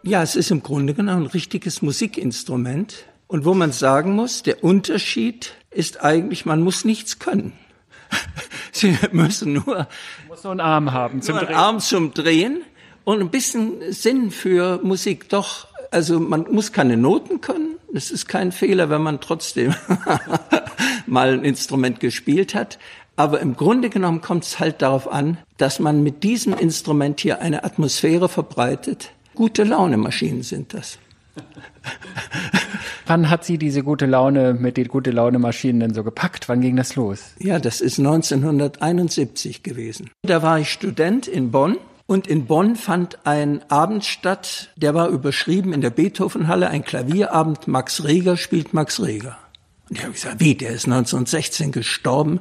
Ja, 0.09 0.23
es 0.23 0.37
ist 0.37 0.51
im 0.51 0.63
Grunde 0.63 0.95
genommen 0.95 1.25
ein 1.25 1.27
richtiges 1.27 1.83
Musikinstrument. 1.83 3.05
Und 3.27 3.45
wo 3.45 3.53
man 3.53 3.73
sagen 3.73 4.15
muss, 4.15 4.43
der 4.43 4.65
Unterschied 4.65 5.53
ist 5.71 6.03
eigentlich, 6.03 6.47
man 6.47 6.63
muss 6.63 6.87
nichts 6.87 7.19
können. 7.19 7.53
Sie 8.73 8.97
müssen 9.13 9.53
nur, 9.53 9.87
muss 10.27 10.45
nur 10.45 10.53
einen 10.53 10.61
Arm 10.61 10.93
haben 10.93 11.21
zum 11.21 11.37
Drehen. 11.37 11.49
Einen 11.49 11.57
Arm 11.57 11.81
zum 11.81 12.15
Drehen 12.15 12.63
und 13.05 13.21
ein 13.21 13.29
bisschen 13.29 13.93
Sinn 13.93 14.31
für 14.31 14.81
Musik. 14.83 15.29
Doch, 15.29 15.69
also 15.91 16.19
man 16.19 16.47
muss 16.51 16.73
keine 16.73 16.97
Noten 16.97 17.43
können. 17.43 17.77
Das 17.93 18.11
ist 18.11 18.29
kein 18.29 18.51
Fehler, 18.51 18.89
wenn 18.89 19.03
man 19.03 19.21
trotzdem 19.21 19.75
mal 21.07 21.35
ein 21.35 21.45
Instrument 21.45 22.01
gespielt 22.01 22.55
hat. 22.55 22.79
Aber 23.17 23.41
im 23.41 23.59
Grunde 23.59 23.91
genommen 23.91 24.23
kommt 24.23 24.45
es 24.45 24.59
halt 24.59 24.81
darauf 24.81 25.07
an, 25.13 25.37
dass 25.59 25.81
man 25.81 26.03
mit 26.03 26.23
diesem 26.23 26.55
Instrument 26.55 27.21
hier 27.21 27.43
eine 27.43 27.65
Atmosphäre 27.65 28.31
verbreitet, 28.31 29.11
Gute 29.39 29.63
Laune 29.63 29.97
Maschinen 29.99 30.43
sind 30.43 30.75
das. 30.75 30.99
Wann 33.07 33.31
hat 33.31 33.45
sie 33.45 33.57
diese 33.57 33.85
gute 33.85 34.05
Laune 34.05 34.53
mit 34.53 34.77
den 34.77 34.89
gute 34.89 35.13
Laune 35.13 35.39
Maschinen 35.39 35.79
denn 35.79 35.95
so 35.95 36.03
gepackt? 36.03 36.49
Wann 36.49 36.61
ging 36.61 36.75
das 36.75 36.97
los? 36.97 37.35
Ja, 37.39 37.61
das 37.61 37.81
ist 37.81 38.01
1971 38.01 39.63
gewesen. 39.63 40.11
Da 40.23 40.43
war 40.43 40.59
ich 40.59 40.73
Student 40.73 41.29
in 41.29 41.53
Bonn 41.53 41.77
und 42.07 42.27
in 42.27 42.47
Bonn 42.47 42.75
fand 42.75 43.25
ein 43.29 43.63
Abend 43.71 44.05
statt, 44.05 44.71
der 44.75 44.95
war 44.95 45.07
überschrieben 45.07 45.73
in 45.73 45.83
der 45.83 45.91
Beethovenhalle, 45.91 46.69
ein 46.69 46.83
Klavierabend, 46.83 47.69
Max 47.69 48.03
Reger 48.03 48.37
spielt 48.37 48.75
Max 48.75 49.01
Reger. 49.01 49.39
Und 49.89 49.99
ich 49.99 50.03
habe 50.03 50.15
gesagt, 50.15 50.41
wie, 50.41 50.57
der 50.57 50.71
ist 50.71 50.87
1916 50.87 51.71
gestorben 51.71 52.41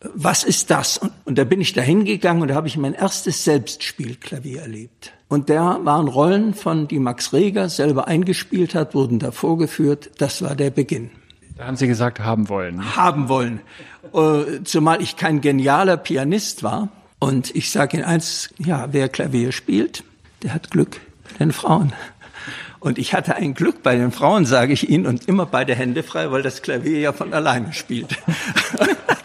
was 0.00 0.44
ist 0.44 0.70
das? 0.70 0.98
Und, 0.98 1.12
und 1.24 1.38
da 1.38 1.44
bin 1.44 1.60
ich 1.60 1.72
da 1.72 1.80
hingegangen 1.80 2.42
und 2.42 2.48
da 2.48 2.54
habe 2.54 2.68
ich 2.68 2.76
mein 2.76 2.94
erstes 2.94 3.44
Selbstspielklavier 3.44 4.62
erlebt. 4.62 5.12
Und 5.28 5.50
da 5.50 5.80
waren 5.84 6.08
Rollen 6.08 6.54
von, 6.54 6.88
die 6.88 6.98
Max 6.98 7.32
Reger 7.32 7.68
selber 7.68 8.06
eingespielt 8.06 8.74
hat, 8.74 8.94
wurden 8.94 9.18
da 9.18 9.32
vorgeführt. 9.32 10.10
Das 10.18 10.40
war 10.42 10.54
der 10.54 10.70
Beginn. 10.70 11.10
Da 11.56 11.66
haben 11.66 11.76
Sie 11.76 11.88
gesagt, 11.88 12.20
haben 12.20 12.48
wollen. 12.48 12.96
Haben 12.96 13.28
wollen. 13.28 13.60
Äh, 14.14 14.62
zumal 14.64 15.02
ich 15.02 15.16
kein 15.16 15.40
genialer 15.40 15.96
Pianist 15.96 16.62
war. 16.62 16.88
Und 17.18 17.54
ich 17.56 17.72
sage 17.72 17.96
Ihnen 17.96 18.06
eins, 18.06 18.50
ja, 18.58 18.88
wer 18.92 19.08
Klavier 19.08 19.50
spielt, 19.50 20.04
der 20.44 20.54
hat 20.54 20.70
Glück 20.70 21.00
bei 21.32 21.44
den 21.44 21.52
Frauen. 21.52 21.92
Und 22.80 22.96
ich 22.98 23.12
hatte 23.12 23.34
ein 23.34 23.54
Glück 23.54 23.82
bei 23.82 23.96
den 23.96 24.12
Frauen, 24.12 24.46
sage 24.46 24.72
ich 24.72 24.88
Ihnen, 24.88 25.06
und 25.06 25.26
immer 25.26 25.46
beide 25.46 25.74
Hände 25.74 26.04
frei, 26.04 26.30
weil 26.30 26.42
das 26.42 26.62
Klavier 26.62 27.00
ja 27.00 27.12
von 27.12 27.34
alleine 27.34 27.72
spielt. 27.72 28.16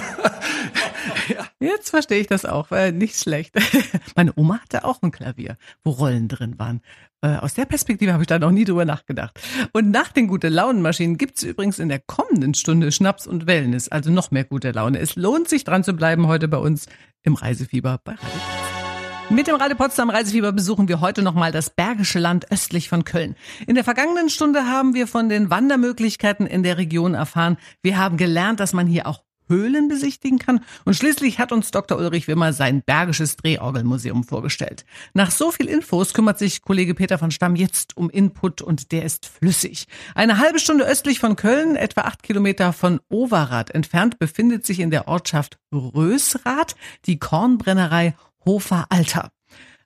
Jetzt 1.60 1.90
verstehe 1.90 2.20
ich 2.20 2.26
das 2.26 2.44
auch, 2.44 2.70
weil 2.70 2.92
nicht 2.92 3.18
schlecht. 3.18 3.54
Meine 4.16 4.32
Oma 4.36 4.60
hatte 4.60 4.84
auch 4.84 5.02
ein 5.02 5.10
Klavier, 5.10 5.56
wo 5.82 5.90
Rollen 5.90 6.28
drin 6.28 6.58
waren. 6.58 6.80
Äh, 7.22 7.36
aus 7.36 7.54
der 7.54 7.64
Perspektive 7.64 8.12
habe 8.12 8.22
ich 8.22 8.26
da 8.26 8.38
noch 8.38 8.50
nie 8.50 8.64
drüber 8.64 8.84
nachgedacht. 8.84 9.40
Und 9.72 9.90
nach 9.90 10.12
den 10.12 10.28
gute 10.28 10.48
Launenmaschinen 10.48 11.18
gibt 11.18 11.38
es 11.38 11.42
übrigens 11.44 11.78
in 11.78 11.88
der 11.88 12.00
kommenden 12.00 12.54
Stunde 12.54 12.92
Schnaps 12.92 13.26
und 13.26 13.46
Wellness, 13.46 13.88
also 13.88 14.10
noch 14.10 14.30
mehr 14.30 14.44
gute 14.44 14.70
Laune. 14.70 14.98
Es 14.98 15.16
lohnt 15.16 15.48
sich 15.48 15.64
dran 15.64 15.84
zu 15.84 15.94
bleiben 15.94 16.26
heute 16.26 16.48
bei 16.48 16.58
uns 16.58 16.86
im 17.22 17.34
Reisefieber 17.34 18.00
bei 18.04 18.12
Radio 18.12 18.66
mit 19.28 19.48
dem 19.48 19.56
Radio 19.56 19.76
Potsdam 19.76 20.08
Reisefieber 20.08 20.52
besuchen 20.52 20.86
wir 20.86 21.00
heute 21.00 21.20
nochmal 21.20 21.50
das 21.50 21.70
Bergische 21.70 22.20
Land 22.20 22.52
östlich 22.52 22.88
von 22.88 23.02
Köln. 23.02 23.34
In 23.66 23.74
der 23.74 23.82
vergangenen 23.82 24.30
Stunde 24.30 24.66
haben 24.66 24.94
wir 24.94 25.08
von 25.08 25.28
den 25.28 25.50
Wandermöglichkeiten 25.50 26.46
in 26.46 26.62
der 26.62 26.78
Region 26.78 27.14
erfahren. 27.14 27.56
Wir 27.82 27.98
haben 27.98 28.18
gelernt, 28.18 28.60
dass 28.60 28.72
man 28.72 28.86
hier 28.86 29.08
auch 29.08 29.25
Höhlen 29.48 29.88
besichtigen 29.88 30.38
kann. 30.38 30.60
Und 30.84 30.94
schließlich 30.94 31.38
hat 31.38 31.52
uns 31.52 31.70
Dr. 31.70 31.98
Ulrich 31.98 32.28
Wimmer 32.28 32.52
sein 32.52 32.82
Bergisches 32.82 33.36
Drehorgelmuseum 33.36 34.24
vorgestellt. 34.24 34.84
Nach 35.14 35.30
so 35.30 35.50
viel 35.50 35.66
Infos 35.66 36.14
kümmert 36.14 36.38
sich 36.38 36.62
Kollege 36.62 36.94
Peter 36.94 37.18
von 37.18 37.30
Stamm 37.30 37.56
jetzt 37.56 37.96
um 37.96 38.10
Input 38.10 38.62
und 38.62 38.92
der 38.92 39.04
ist 39.04 39.26
flüssig. 39.26 39.86
Eine 40.14 40.38
halbe 40.38 40.58
Stunde 40.58 40.84
östlich 40.84 41.20
von 41.20 41.36
Köln, 41.36 41.76
etwa 41.76 42.02
acht 42.02 42.22
Kilometer 42.22 42.72
von 42.72 43.00
Overath 43.08 43.70
entfernt, 43.70 44.18
befindet 44.18 44.66
sich 44.66 44.80
in 44.80 44.90
der 44.90 45.08
Ortschaft 45.08 45.58
Rösrath 45.72 46.74
die 47.06 47.18
Kornbrennerei 47.18 48.14
Hofer 48.44 48.86
Alter. 48.90 49.30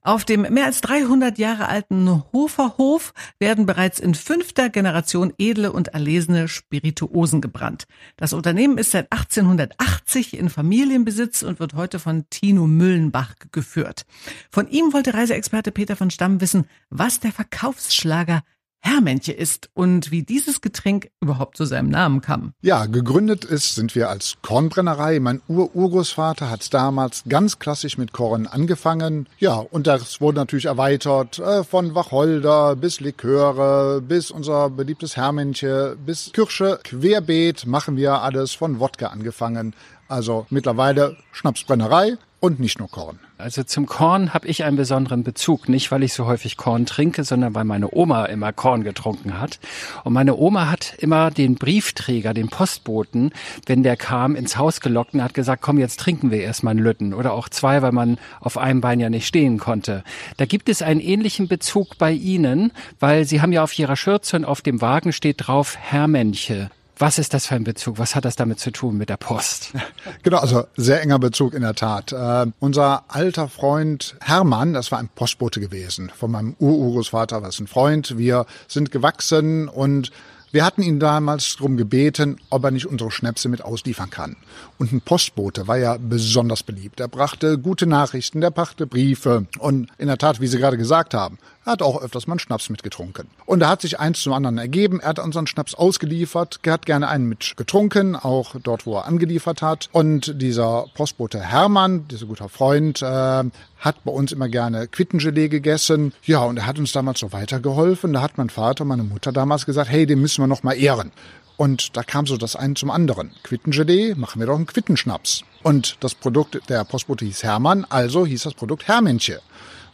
Auf 0.02 0.24
dem 0.24 0.42
mehr 0.42 0.64
als 0.64 0.80
300 0.80 1.36
Jahre 1.36 1.68
alten 1.68 2.22
Hofer 2.32 2.78
Hof 2.78 3.12
werden 3.38 3.66
bereits 3.66 4.00
in 4.00 4.14
fünfter 4.14 4.70
Generation 4.70 5.34
edle 5.36 5.72
und 5.72 5.88
erlesene 5.88 6.48
Spirituosen 6.48 7.42
gebrannt. 7.42 7.86
Das 8.16 8.32
Unternehmen 8.32 8.78
ist 8.78 8.92
seit 8.92 9.12
1880 9.12 10.38
in 10.38 10.48
Familienbesitz 10.48 11.42
und 11.42 11.60
wird 11.60 11.74
heute 11.74 11.98
von 11.98 12.24
Tino 12.30 12.66
Müllenbach 12.66 13.34
geführt. 13.52 14.06
Von 14.50 14.68
ihm 14.68 14.94
wollte 14.94 15.12
Reiseexperte 15.12 15.70
Peter 15.70 15.96
von 15.96 16.10
Stamm 16.10 16.40
wissen, 16.40 16.64
was 16.88 17.20
der 17.20 17.32
Verkaufsschlager 17.32 18.42
Hermännche 18.80 19.32
ist 19.32 19.68
und 19.74 20.10
wie 20.10 20.22
dieses 20.22 20.60
Getränk 20.60 21.10
überhaupt 21.20 21.56
zu 21.56 21.64
seinem 21.64 21.90
Namen 21.90 22.20
kam. 22.22 22.54
Ja, 22.62 22.86
gegründet 22.86 23.44
ist, 23.44 23.74
sind 23.74 23.94
wir 23.94 24.08
als 24.08 24.36
Kornbrennerei. 24.42 25.20
Mein 25.20 25.42
Ur-Urgroßvater 25.48 26.50
hat 26.50 26.72
damals 26.72 27.24
ganz 27.28 27.58
klassisch 27.58 27.98
mit 27.98 28.12
Korn 28.12 28.46
angefangen. 28.46 29.28
Ja, 29.38 29.56
und 29.56 29.86
das 29.86 30.20
wurde 30.20 30.38
natürlich 30.38 30.64
erweitert 30.64 31.38
äh, 31.38 31.62
von 31.62 31.94
Wacholder 31.94 32.74
bis 32.74 33.00
Liköre, 33.00 34.00
bis 34.00 34.30
unser 34.30 34.70
beliebtes 34.70 35.16
Hermännche, 35.16 35.96
bis 36.04 36.32
Kirsche. 36.32 36.80
Querbeet 36.82 37.66
machen 37.66 37.96
wir 37.96 38.22
alles 38.22 38.52
von 38.52 38.80
Wodka 38.80 39.08
angefangen. 39.08 39.74
Also 40.08 40.46
mittlerweile 40.50 41.16
Schnapsbrennerei 41.32 42.16
und 42.40 42.58
nicht 42.58 42.78
nur 42.78 42.88
Korn. 42.90 43.18
Also 43.36 43.62
zum 43.62 43.86
Korn 43.86 44.34
habe 44.34 44.48
ich 44.48 44.64
einen 44.64 44.76
besonderen 44.76 45.22
Bezug. 45.22 45.68
Nicht, 45.68 45.90
weil 45.92 46.02
ich 46.02 46.14
so 46.14 46.26
häufig 46.26 46.56
Korn 46.56 46.86
trinke, 46.86 47.22
sondern 47.22 47.54
weil 47.54 47.64
meine 47.64 47.94
Oma 47.94 48.24
immer 48.26 48.52
Korn 48.52 48.82
getrunken 48.82 49.38
hat. 49.38 49.60
Und 50.04 50.14
meine 50.14 50.36
Oma 50.36 50.70
hat 50.70 50.94
immer 50.98 51.30
den 51.30 51.56
Briefträger, 51.56 52.34
den 52.34 52.48
Postboten, 52.48 53.32
wenn 53.66 53.82
der 53.82 53.96
kam, 53.96 54.36
ins 54.36 54.56
Haus 54.56 54.80
gelockt 54.80 55.14
und 55.14 55.22
hat 55.22 55.34
gesagt, 55.34 55.62
komm, 55.62 55.78
jetzt 55.78 56.00
trinken 56.00 56.30
wir 56.30 56.40
erstmal 56.40 56.72
einen 56.72 56.84
Lütten. 56.84 57.14
Oder 57.14 57.32
auch 57.32 57.48
zwei, 57.48 57.82
weil 57.82 57.92
man 57.92 58.18
auf 58.40 58.56
einem 58.56 58.80
Bein 58.80 59.00
ja 59.00 59.10
nicht 59.10 59.26
stehen 59.26 59.58
konnte. 59.58 60.02
Da 60.38 60.46
gibt 60.46 60.68
es 60.68 60.82
einen 60.82 61.00
ähnlichen 61.00 61.46
Bezug 61.46 61.98
bei 61.98 62.12
Ihnen, 62.12 62.72
weil 62.98 63.26
Sie 63.26 63.42
haben 63.42 63.52
ja 63.52 63.62
auf 63.62 63.78
Ihrer 63.78 63.96
Schürze 63.96 64.36
und 64.36 64.44
auf 64.44 64.62
dem 64.62 64.80
Wagen 64.80 65.12
steht 65.12 65.46
drauf 65.46 65.76
Herrmänche. 65.78 66.70
Was 67.00 67.18
ist 67.18 67.32
das 67.32 67.46
für 67.46 67.54
ein 67.54 67.64
Bezug? 67.64 67.98
Was 67.98 68.14
hat 68.14 68.26
das 68.26 68.36
damit 68.36 68.60
zu 68.60 68.70
tun 68.70 68.98
mit 68.98 69.08
der 69.08 69.16
Post? 69.16 69.72
Genau, 70.22 70.38
also 70.38 70.64
sehr 70.76 71.00
enger 71.00 71.18
Bezug 71.18 71.54
in 71.54 71.62
der 71.62 71.74
Tat. 71.74 72.12
Äh, 72.12 72.46
unser 72.58 73.04
alter 73.08 73.48
Freund 73.48 74.16
Hermann, 74.20 74.74
das 74.74 74.92
war 74.92 74.98
ein 74.98 75.08
Postbote 75.08 75.60
gewesen. 75.60 76.10
Von 76.14 76.30
meinem 76.30 76.56
Ururgroßvater 76.58 77.40
war 77.40 77.48
es 77.48 77.58
ein 77.58 77.68
Freund. 77.68 78.18
Wir 78.18 78.44
sind 78.68 78.90
gewachsen 78.90 79.68
und 79.68 80.10
wir 80.52 80.64
hatten 80.64 80.82
ihn 80.82 81.00
damals 81.00 81.56
darum 81.56 81.76
gebeten, 81.76 82.36
ob 82.50 82.64
er 82.64 82.70
nicht 82.70 82.86
unsere 82.86 83.10
Schnäpse 83.10 83.48
mit 83.48 83.62
ausliefern 83.62 84.10
kann. 84.10 84.36
Und 84.78 84.92
ein 84.92 85.00
Postbote 85.00 85.68
war 85.68 85.78
ja 85.78 85.96
besonders 85.96 86.62
beliebt. 86.62 87.00
Er 87.00 87.08
brachte 87.08 87.56
gute 87.56 87.86
Nachrichten, 87.86 88.40
der 88.40 88.50
brachte 88.50 88.86
Briefe. 88.86 89.46
Und 89.58 89.88
in 89.96 90.08
der 90.08 90.18
Tat, 90.18 90.40
wie 90.40 90.48
Sie 90.48 90.58
gerade 90.58 90.76
gesagt 90.76 91.14
haben, 91.14 91.38
er 91.64 91.72
hat 91.72 91.82
auch 91.82 92.00
öfters 92.00 92.26
mal 92.26 92.34
einen 92.34 92.40
Schnaps 92.40 92.70
mitgetrunken. 92.70 93.26
Und 93.44 93.60
da 93.60 93.68
hat 93.68 93.82
sich 93.82 94.00
eins 94.00 94.22
zum 94.22 94.32
anderen 94.32 94.56
ergeben. 94.56 95.00
Er 95.00 95.10
hat 95.10 95.18
unseren 95.18 95.46
Schnaps 95.46 95.74
ausgeliefert, 95.74 96.60
er 96.62 96.72
hat 96.72 96.86
gerne 96.86 97.08
einen 97.08 97.28
mit 97.28 97.54
getrunken, 97.56 98.16
auch 98.16 98.54
dort, 98.62 98.86
wo 98.86 98.96
er 98.96 99.04
angeliefert 99.04 99.60
hat. 99.60 99.88
Und 99.92 100.40
dieser 100.40 100.86
Postbote 100.94 101.40
Hermann, 101.40 102.08
dieser 102.08 102.26
guter 102.26 102.48
Freund, 102.48 103.02
äh, 103.02 103.44
hat 103.78 104.04
bei 104.04 104.12
uns 104.12 104.32
immer 104.32 104.48
gerne 104.48 104.88
Quittengelee 104.88 105.48
gegessen. 105.48 106.12
Ja, 106.24 106.40
und 106.40 106.56
er 106.56 106.66
hat 106.66 106.78
uns 106.78 106.92
damals 106.92 107.20
so 107.20 107.32
weitergeholfen. 107.32 108.12
Da 108.14 108.22
hat 108.22 108.38
mein 108.38 108.50
Vater, 108.50 108.84
meine 108.84 109.04
Mutter 109.04 109.32
damals 109.32 109.66
gesagt, 109.66 109.90
hey, 109.90 110.06
den 110.06 110.20
müssen 110.20 110.42
wir 110.42 110.48
noch 110.48 110.62
mal 110.62 110.74
ehren. 110.74 111.12
Und 111.58 111.94
da 111.94 112.02
kam 112.02 112.26
so 112.26 112.38
das 112.38 112.56
eine 112.56 112.72
zum 112.72 112.90
anderen. 112.90 113.32
Quittengelee, 113.42 114.14
machen 114.14 114.40
wir 114.40 114.46
doch 114.46 114.56
einen 114.56 114.64
Quittenschnaps. 114.64 115.42
Und 115.62 115.98
das 116.00 116.14
Produkt 116.14 116.58
der 116.70 116.84
Postbote 116.84 117.26
hieß 117.26 117.42
Hermann, 117.42 117.86
also 117.90 118.24
hieß 118.24 118.44
das 118.44 118.54
Produkt 118.54 118.88
Hermännchen. 118.88 119.40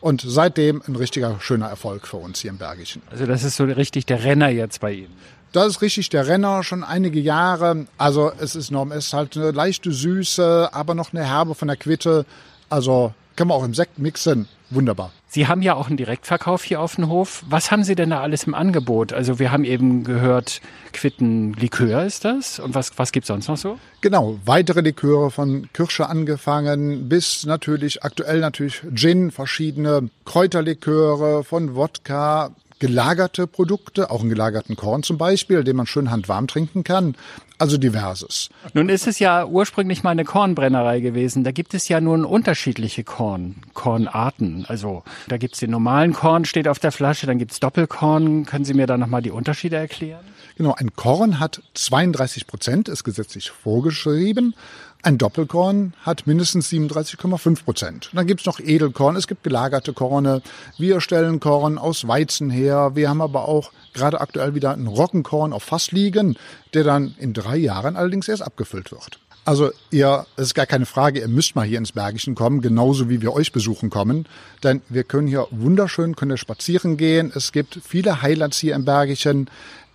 Und 0.00 0.22
seitdem 0.24 0.82
ein 0.86 0.96
richtiger 0.96 1.40
schöner 1.40 1.68
Erfolg 1.68 2.06
für 2.06 2.18
uns 2.18 2.40
hier 2.40 2.50
im 2.50 2.58
Bergischen. 2.58 3.02
Also 3.10 3.26
das 3.26 3.42
ist 3.42 3.56
so 3.56 3.64
richtig 3.64 4.06
der 4.06 4.24
Renner 4.24 4.48
jetzt 4.48 4.80
bei 4.80 4.92
Ihnen. 4.92 5.16
Das 5.52 5.68
ist 5.68 5.82
richtig 5.82 6.10
der 6.10 6.26
Renner, 6.26 6.62
schon 6.62 6.84
einige 6.84 7.18
Jahre. 7.18 7.86
Also 7.96 8.30
es 8.38 8.54
ist, 8.54 8.70
noch, 8.70 8.90
es 8.90 9.06
ist 9.06 9.12
halt 9.14 9.36
eine 9.36 9.52
leichte 9.52 9.90
Süße, 9.90 10.70
aber 10.72 10.94
noch 10.94 11.12
eine 11.12 11.24
Herbe 11.24 11.54
von 11.54 11.68
der 11.68 11.76
Quitte. 11.76 12.26
Also 12.68 13.14
kann 13.36 13.48
man 13.48 13.56
auch 13.56 13.64
im 13.64 13.74
Sekt 13.74 13.98
mixen. 13.98 14.48
Wunderbar. 14.70 15.12
Sie 15.28 15.46
haben 15.46 15.62
ja 15.62 15.74
auch 15.74 15.86
einen 15.86 15.96
Direktverkauf 15.96 16.64
hier 16.64 16.80
auf 16.80 16.96
dem 16.96 17.08
Hof. 17.08 17.44
Was 17.48 17.70
haben 17.70 17.84
Sie 17.84 17.94
denn 17.94 18.10
da 18.10 18.20
alles 18.20 18.44
im 18.44 18.54
Angebot? 18.54 19.12
Also 19.12 19.38
wir 19.38 19.52
haben 19.52 19.64
eben 19.64 20.02
gehört, 20.02 20.60
Quittenlikör 20.92 22.04
ist 22.04 22.24
das. 22.24 22.58
Und 22.58 22.74
was, 22.74 22.98
was 22.98 23.12
gibt's 23.12 23.28
sonst 23.28 23.46
noch 23.46 23.56
so? 23.56 23.78
Genau, 24.00 24.38
weitere 24.44 24.80
Liköre 24.80 25.30
von 25.30 25.68
Kirsche 25.72 26.08
angefangen 26.08 27.08
bis 27.08 27.46
natürlich 27.46 28.02
aktuell 28.02 28.40
natürlich 28.40 28.82
Gin, 28.94 29.30
verschiedene 29.30 30.10
Kräuterliköre 30.24 31.44
von 31.44 31.76
Wodka, 31.76 32.50
gelagerte 32.78 33.46
Produkte, 33.46 34.10
auch 34.10 34.20
einen 34.20 34.28
gelagerten 34.28 34.76
Korn 34.76 35.02
zum 35.02 35.18
Beispiel, 35.18 35.64
den 35.64 35.76
man 35.76 35.86
schön 35.86 36.10
handwarm 36.10 36.46
trinken 36.46 36.84
kann. 36.84 37.16
Also 37.58 37.78
diverses. 37.78 38.50
Nun 38.74 38.90
ist 38.90 39.06
es 39.06 39.18
ja 39.18 39.46
ursprünglich 39.46 40.02
mal 40.02 40.10
eine 40.10 40.24
Kornbrennerei 40.24 41.00
gewesen. 41.00 41.42
Da 41.42 41.52
gibt 41.52 41.72
es 41.72 41.88
ja 41.88 42.02
nun 42.02 42.26
unterschiedliche 42.26 43.02
Korn, 43.02 43.56
Kornarten. 43.72 44.66
Also 44.68 45.04
da 45.28 45.38
gibt 45.38 45.54
es 45.54 45.60
den 45.60 45.70
normalen 45.70 46.12
Korn, 46.12 46.44
steht 46.44 46.68
auf 46.68 46.78
der 46.78 46.92
Flasche, 46.92 47.26
dann 47.26 47.38
gibt 47.38 47.52
es 47.52 47.60
Doppelkorn. 47.60 48.44
Können 48.44 48.66
Sie 48.66 48.74
mir 48.74 48.86
da 48.86 48.98
nochmal 48.98 49.22
die 49.22 49.30
Unterschiede 49.30 49.76
erklären? 49.76 50.24
Genau, 50.58 50.74
ein 50.74 50.94
Korn 50.96 51.40
hat 51.40 51.62
32 51.74 52.46
Prozent, 52.46 52.88
ist 52.88 53.04
gesetzlich 53.04 53.50
vorgeschrieben. 53.50 54.54
Ein 55.02 55.18
Doppelkorn 55.18 55.94
hat 56.02 56.26
mindestens 56.26 56.68
37,5 56.70 57.64
Prozent. 57.64 58.10
Dann 58.12 58.26
gibt's 58.26 58.44
noch 58.44 58.58
Edelkorn, 58.58 59.14
es 59.14 59.28
gibt 59.28 59.44
gelagerte 59.44 59.92
Korne. 59.92 60.42
Wir 60.78 61.00
stellen 61.00 61.38
Korn 61.38 61.78
aus 61.78 62.08
Weizen 62.08 62.50
her. 62.50 62.92
Wir 62.94 63.08
haben 63.08 63.20
aber 63.20 63.46
auch 63.46 63.70
gerade 63.92 64.20
aktuell 64.20 64.54
wieder 64.54 64.72
einen 64.72 64.88
Roggenkorn 64.88 65.52
auf 65.52 65.62
Fass 65.62 65.92
liegen, 65.92 66.36
der 66.74 66.82
dann 66.82 67.14
in 67.18 67.32
drei 67.34 67.56
Jahren 67.56 67.96
allerdings 67.96 68.26
erst 68.26 68.42
abgefüllt 68.42 68.90
wird. 68.90 69.20
Also 69.46 69.70
ihr, 69.92 70.26
es 70.34 70.48
ist 70.48 70.54
gar 70.54 70.66
keine 70.66 70.86
Frage, 70.86 71.20
ihr 71.20 71.28
müsst 71.28 71.54
mal 71.54 71.64
hier 71.64 71.78
ins 71.78 71.92
Bergischen 71.92 72.34
kommen, 72.34 72.60
genauso 72.60 73.08
wie 73.08 73.22
wir 73.22 73.32
euch 73.32 73.52
besuchen 73.52 73.90
kommen. 73.90 74.26
Denn 74.64 74.82
wir 74.88 75.04
können 75.04 75.28
hier 75.28 75.46
wunderschön, 75.52 76.16
können 76.16 76.36
spazieren 76.36 76.96
gehen. 76.96 77.30
Es 77.32 77.52
gibt 77.52 77.78
viele 77.84 78.22
Highlights 78.22 78.58
hier 78.58 78.74
im 78.74 78.84
Bergischen. 78.84 79.48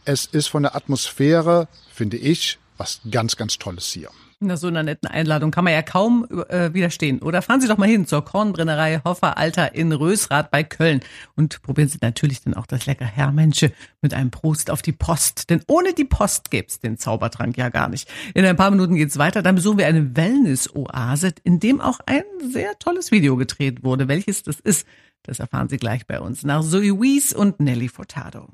Es 0.05 0.25
ist 0.25 0.47
von 0.47 0.63
der 0.63 0.73
Atmosphäre, 0.73 1.67
finde 1.93 2.15
ich, 2.15 2.59
was 2.77 3.01
ganz, 3.11 3.35
ganz 3.35 3.57
Tolles 3.57 3.87
hier. 3.87 4.09
Na, 4.43 4.57
so 4.57 4.65
einer 4.65 4.81
netten 4.81 5.07
Einladung 5.07 5.51
kann 5.51 5.63
man 5.63 5.73
ja 5.73 5.83
kaum 5.83 6.25
äh, 6.49 6.73
widerstehen. 6.73 7.21
Oder 7.21 7.43
fahren 7.43 7.61
Sie 7.61 7.67
doch 7.67 7.77
mal 7.77 7.87
hin 7.87 8.07
zur 8.07 8.25
Kornbrennerei 8.25 8.99
Hoffer 9.05 9.37
Alter 9.37 9.75
in 9.75 9.91
Rösrath 9.91 10.49
bei 10.49 10.63
Köln 10.63 11.01
und 11.35 11.61
probieren 11.61 11.89
Sie 11.89 11.99
natürlich 12.01 12.41
dann 12.41 12.55
auch 12.55 12.65
das 12.65 12.87
lecker 12.87 13.05
Herrmensche 13.05 13.71
mit 14.01 14.15
einem 14.15 14.31
Prost 14.31 14.71
auf 14.71 14.81
die 14.81 14.93
Post. 14.93 15.51
Denn 15.51 15.61
ohne 15.67 15.93
die 15.93 16.05
Post 16.05 16.49
gäb's 16.49 16.79
den 16.79 16.97
Zaubertrank 16.97 17.55
ja 17.55 17.69
gar 17.69 17.87
nicht. 17.87 18.09
In 18.33 18.43
ein 18.43 18.55
paar 18.55 18.71
Minuten 18.71 18.95
geht's 18.95 19.19
weiter. 19.19 19.43
Dann 19.43 19.53
besuchen 19.53 19.77
wir 19.77 19.85
eine 19.85 20.15
Wellness-Oase, 20.15 21.33
in 21.43 21.59
dem 21.59 21.79
auch 21.79 21.99
ein 22.07 22.23
sehr 22.51 22.79
tolles 22.79 23.11
Video 23.11 23.35
gedreht 23.35 23.83
wurde. 23.83 24.07
Welches 24.07 24.41
das 24.41 24.59
ist, 24.59 24.87
das 25.21 25.39
erfahren 25.39 25.69
Sie 25.69 25.77
gleich 25.77 26.07
bei 26.07 26.19
uns. 26.19 26.43
Nach 26.43 26.63
Zoe 26.63 26.99
Wies 26.99 27.31
und 27.31 27.59
Nelly 27.59 27.89
Furtado. 27.89 28.47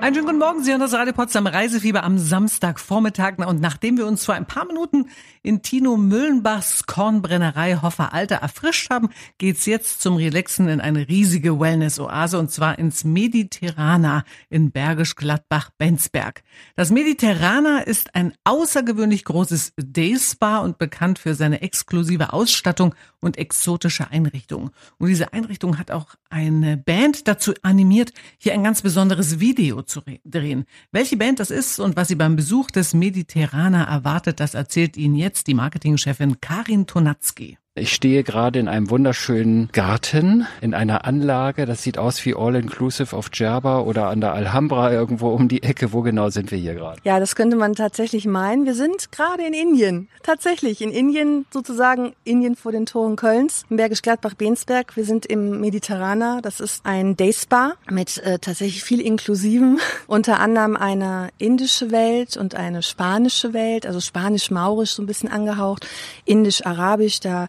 Einen 0.00 0.14
schönen 0.14 0.28
guten 0.28 0.38
Morgen, 0.38 0.64
Sie 0.64 0.70
hören 0.70 0.80
das 0.80 0.94
Radio 0.94 1.12
Potsdam 1.12 1.46
Reisefieber 1.46 2.04
am 2.04 2.16
Samstagvormittag. 2.16 3.36
Und 3.46 3.60
nachdem 3.60 3.98
wir 3.98 4.06
uns 4.06 4.24
vor 4.24 4.34
ein 4.34 4.46
paar 4.46 4.64
Minuten 4.64 5.10
in 5.42 5.60
Tino 5.60 5.98
Müllenbachs 5.98 6.86
Kornbrennerei 6.86 7.76
Hoffer 7.82 8.14
Alter 8.14 8.36
erfrischt 8.36 8.88
haben, 8.88 9.10
geht's 9.36 9.66
jetzt 9.66 10.00
zum 10.00 10.16
Relaxen 10.16 10.68
in 10.68 10.80
eine 10.80 11.06
riesige 11.06 11.60
Wellness-Oase 11.60 12.38
und 12.38 12.50
zwar 12.50 12.78
ins 12.78 13.04
Mediterrana 13.04 14.24
in 14.48 14.70
Bergisch 14.70 15.16
Gladbach-Benzberg. 15.16 16.44
Das 16.76 16.90
Mediterrana 16.90 17.80
ist 17.80 18.14
ein 18.14 18.32
außergewöhnlich 18.44 19.26
großes 19.26 19.74
Day-Spa 19.76 20.60
und 20.60 20.78
bekannt 20.78 21.18
für 21.18 21.34
seine 21.34 21.60
exklusive 21.60 22.32
Ausstattung 22.32 22.94
und 23.20 23.36
exotische 23.36 24.10
Einrichtungen. 24.10 24.70
Und 24.96 25.08
diese 25.08 25.34
Einrichtung 25.34 25.78
hat 25.78 25.90
auch 25.90 26.14
eine 26.30 26.78
Band 26.78 27.28
dazu 27.28 27.52
animiert, 27.60 28.14
hier 28.38 28.54
ein 28.54 28.64
ganz 28.64 28.80
besonderes 28.80 29.40
Video 29.40 29.82
zu 29.90 30.00
drehen. 30.24 30.64
Welche 30.92 31.16
Band 31.16 31.40
das 31.40 31.50
ist 31.50 31.78
und 31.78 31.96
was 31.96 32.08
sie 32.08 32.14
beim 32.14 32.36
Besuch 32.36 32.70
des 32.70 32.94
Mediterraner 32.94 33.84
erwartet, 33.84 34.40
das 34.40 34.54
erzählt 34.54 34.96
Ihnen 34.96 35.16
jetzt 35.16 35.46
die 35.46 35.54
Marketingchefin 35.54 36.40
Karin 36.40 36.86
Tonatzki. 36.86 37.58
Ich 37.80 37.94
stehe 37.94 38.24
gerade 38.24 38.58
in 38.58 38.68
einem 38.68 38.90
wunderschönen 38.90 39.70
Garten, 39.72 40.46
in 40.60 40.74
einer 40.74 41.06
Anlage. 41.06 41.64
Das 41.64 41.82
sieht 41.82 41.96
aus 41.96 42.22
wie 42.26 42.34
All-Inclusive 42.34 43.16
auf 43.16 43.30
Djerba 43.30 43.80
oder 43.80 44.08
an 44.08 44.20
der 44.20 44.34
Alhambra 44.34 44.92
irgendwo 44.92 45.30
um 45.30 45.48
die 45.48 45.62
Ecke. 45.62 45.94
Wo 45.94 46.02
genau 46.02 46.28
sind 46.28 46.50
wir 46.50 46.58
hier 46.58 46.74
gerade? 46.74 47.00
Ja, 47.04 47.18
das 47.18 47.34
könnte 47.34 47.56
man 47.56 47.74
tatsächlich 47.74 48.26
meinen. 48.26 48.66
Wir 48.66 48.74
sind 48.74 49.10
gerade 49.12 49.46
in 49.46 49.54
Indien. 49.54 50.10
Tatsächlich 50.22 50.82
in 50.82 50.90
Indien, 50.90 51.46
sozusagen 51.50 52.12
Indien 52.22 52.54
vor 52.54 52.70
den 52.70 52.84
Toren 52.84 53.16
Kölns, 53.16 53.64
im 53.70 53.78
Bergisch 53.78 54.02
Gladbach-Bensberg. 54.02 54.94
Wir 54.94 55.06
sind 55.06 55.24
im 55.24 55.62
Mediterraner. 55.62 56.40
Das 56.42 56.60
ist 56.60 56.84
ein 56.84 57.16
Day-Spa 57.16 57.76
mit 57.88 58.18
äh, 58.18 58.38
tatsächlich 58.38 58.84
viel 58.84 59.00
Inklusiven. 59.00 59.80
Unter 60.06 60.38
anderem 60.38 60.76
eine 60.76 61.30
indische 61.38 61.90
Welt 61.92 62.36
und 62.36 62.54
eine 62.54 62.82
spanische 62.82 63.54
Welt, 63.54 63.86
also 63.86 64.00
spanisch-maurisch 64.00 64.90
so 64.90 65.02
ein 65.02 65.06
bisschen 65.06 65.32
angehaucht, 65.32 65.86
indisch-arabisch. 66.26 67.20
Da 67.20 67.48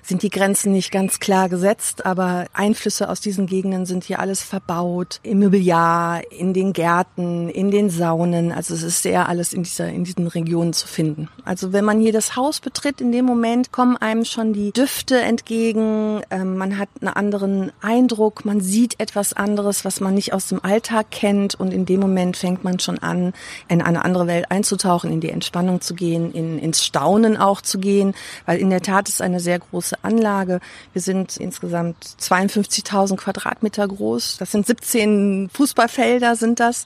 sind 0.03 0.23
die 0.23 0.29
Grenzen 0.29 0.71
nicht 0.71 0.91
ganz 0.91 1.19
klar 1.19 1.49
gesetzt, 1.49 2.05
aber 2.05 2.45
Einflüsse 2.53 3.09
aus 3.09 3.21
diesen 3.21 3.45
Gegenden 3.45 3.85
sind 3.85 4.03
hier 4.03 4.19
alles 4.19 4.41
verbaut. 4.41 5.19
Im 5.23 5.39
Mobiliar, 5.39 6.21
in 6.31 6.53
den 6.53 6.73
Gärten, 6.73 7.49
in 7.49 7.71
den 7.71 7.89
Saunen. 7.89 8.51
Also 8.51 8.73
es 8.73 8.83
ist 8.83 9.03
sehr 9.03 9.29
alles 9.29 9.53
in 9.53 9.63
dieser, 9.63 9.87
in 9.87 10.03
diesen 10.03 10.27
Regionen 10.27 10.73
zu 10.73 10.87
finden. 10.87 11.29
Also 11.45 11.73
wenn 11.73 11.85
man 11.85 11.99
hier 11.99 12.13
das 12.13 12.35
Haus 12.35 12.59
betritt, 12.59 13.01
in 13.01 13.11
dem 13.11 13.25
Moment 13.25 13.71
kommen 13.71 13.97
einem 13.97 14.25
schon 14.25 14.53
die 14.53 14.71
Düfte 14.71 15.19
entgegen. 15.19 16.21
Ähm, 16.29 16.57
man 16.57 16.77
hat 16.77 16.89
einen 16.99 17.09
anderen 17.09 17.71
Eindruck. 17.81 18.45
Man 18.45 18.61
sieht 18.61 18.99
etwas 18.99 19.33
anderes, 19.33 19.85
was 19.85 19.99
man 19.99 20.13
nicht 20.13 20.33
aus 20.33 20.47
dem 20.47 20.63
Alltag 20.63 21.11
kennt. 21.11 21.55
Und 21.55 21.73
in 21.73 21.85
dem 21.85 21.99
Moment 21.99 22.37
fängt 22.37 22.63
man 22.63 22.79
schon 22.79 22.99
an, 22.99 23.33
in 23.67 23.81
eine 23.81 24.03
andere 24.03 24.27
Welt 24.27 24.49
einzutauchen, 24.49 25.11
in 25.11 25.21
die 25.21 25.29
Entspannung 25.29 25.81
zu 25.81 25.93
gehen, 25.93 26.31
in, 26.31 26.59
ins 26.59 26.83
Staunen 26.83 27.37
auch 27.37 27.61
zu 27.61 27.79
gehen. 27.79 28.13
Weil 28.45 28.59
in 28.59 28.69
der 28.69 28.81
Tat 28.81 29.09
ist 29.09 29.21
eine 29.21 29.39
sehr 29.39 29.59
große 29.59 29.90
Anlage. 30.01 30.59
Wir 30.93 31.01
sind 31.01 31.37
insgesamt 31.37 32.03
52.000 32.19 33.17
Quadratmeter 33.17 33.87
groß. 33.87 34.37
Das 34.37 34.51
sind 34.51 34.65
17 34.65 35.49
Fußballfelder 35.53 36.35
sind 36.35 36.59
das 36.59 36.85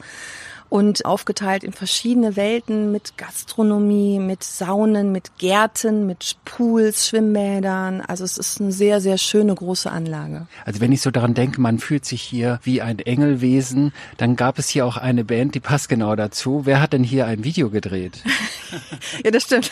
und 0.69 1.05
aufgeteilt 1.05 1.63
in 1.63 1.73
verschiedene 1.73 2.35
Welten 2.35 2.91
mit 2.91 3.17
Gastronomie, 3.17 4.19
mit 4.19 4.43
Saunen, 4.43 5.11
mit 5.11 5.37
Gärten, 5.37 6.05
mit 6.05 6.37
Pools, 6.45 7.07
Schwimmbädern. 7.07 8.01
Also 8.01 8.23
es 8.23 8.37
ist 8.37 8.59
eine 8.59 8.71
sehr, 8.71 9.01
sehr 9.01 9.17
schöne 9.17 9.53
große 9.53 9.91
Anlage. 9.91 10.47
Also 10.65 10.81
wenn 10.81 10.91
ich 10.91 11.01
so 11.01 11.11
daran 11.11 11.33
denke, 11.33 11.61
man 11.61 11.79
fühlt 11.79 12.05
sich 12.05 12.21
hier 12.21 12.59
wie 12.63 12.81
ein 12.81 12.99
Engelwesen, 12.99 13.93
dann 14.17 14.35
gab 14.35 14.59
es 14.59 14.69
hier 14.69 14.85
auch 14.85 14.97
eine 14.97 15.23
Band, 15.23 15.55
die 15.55 15.59
passt 15.59 15.89
genau 15.89 16.15
dazu. 16.15 16.65
Wer 16.65 16.81
hat 16.81 16.93
denn 16.93 17.03
hier 17.03 17.25
ein 17.25 17.43
Video 17.43 17.69
gedreht? 17.69 18.23
ja, 19.23 19.31
das 19.31 19.43
stimmt. 19.43 19.71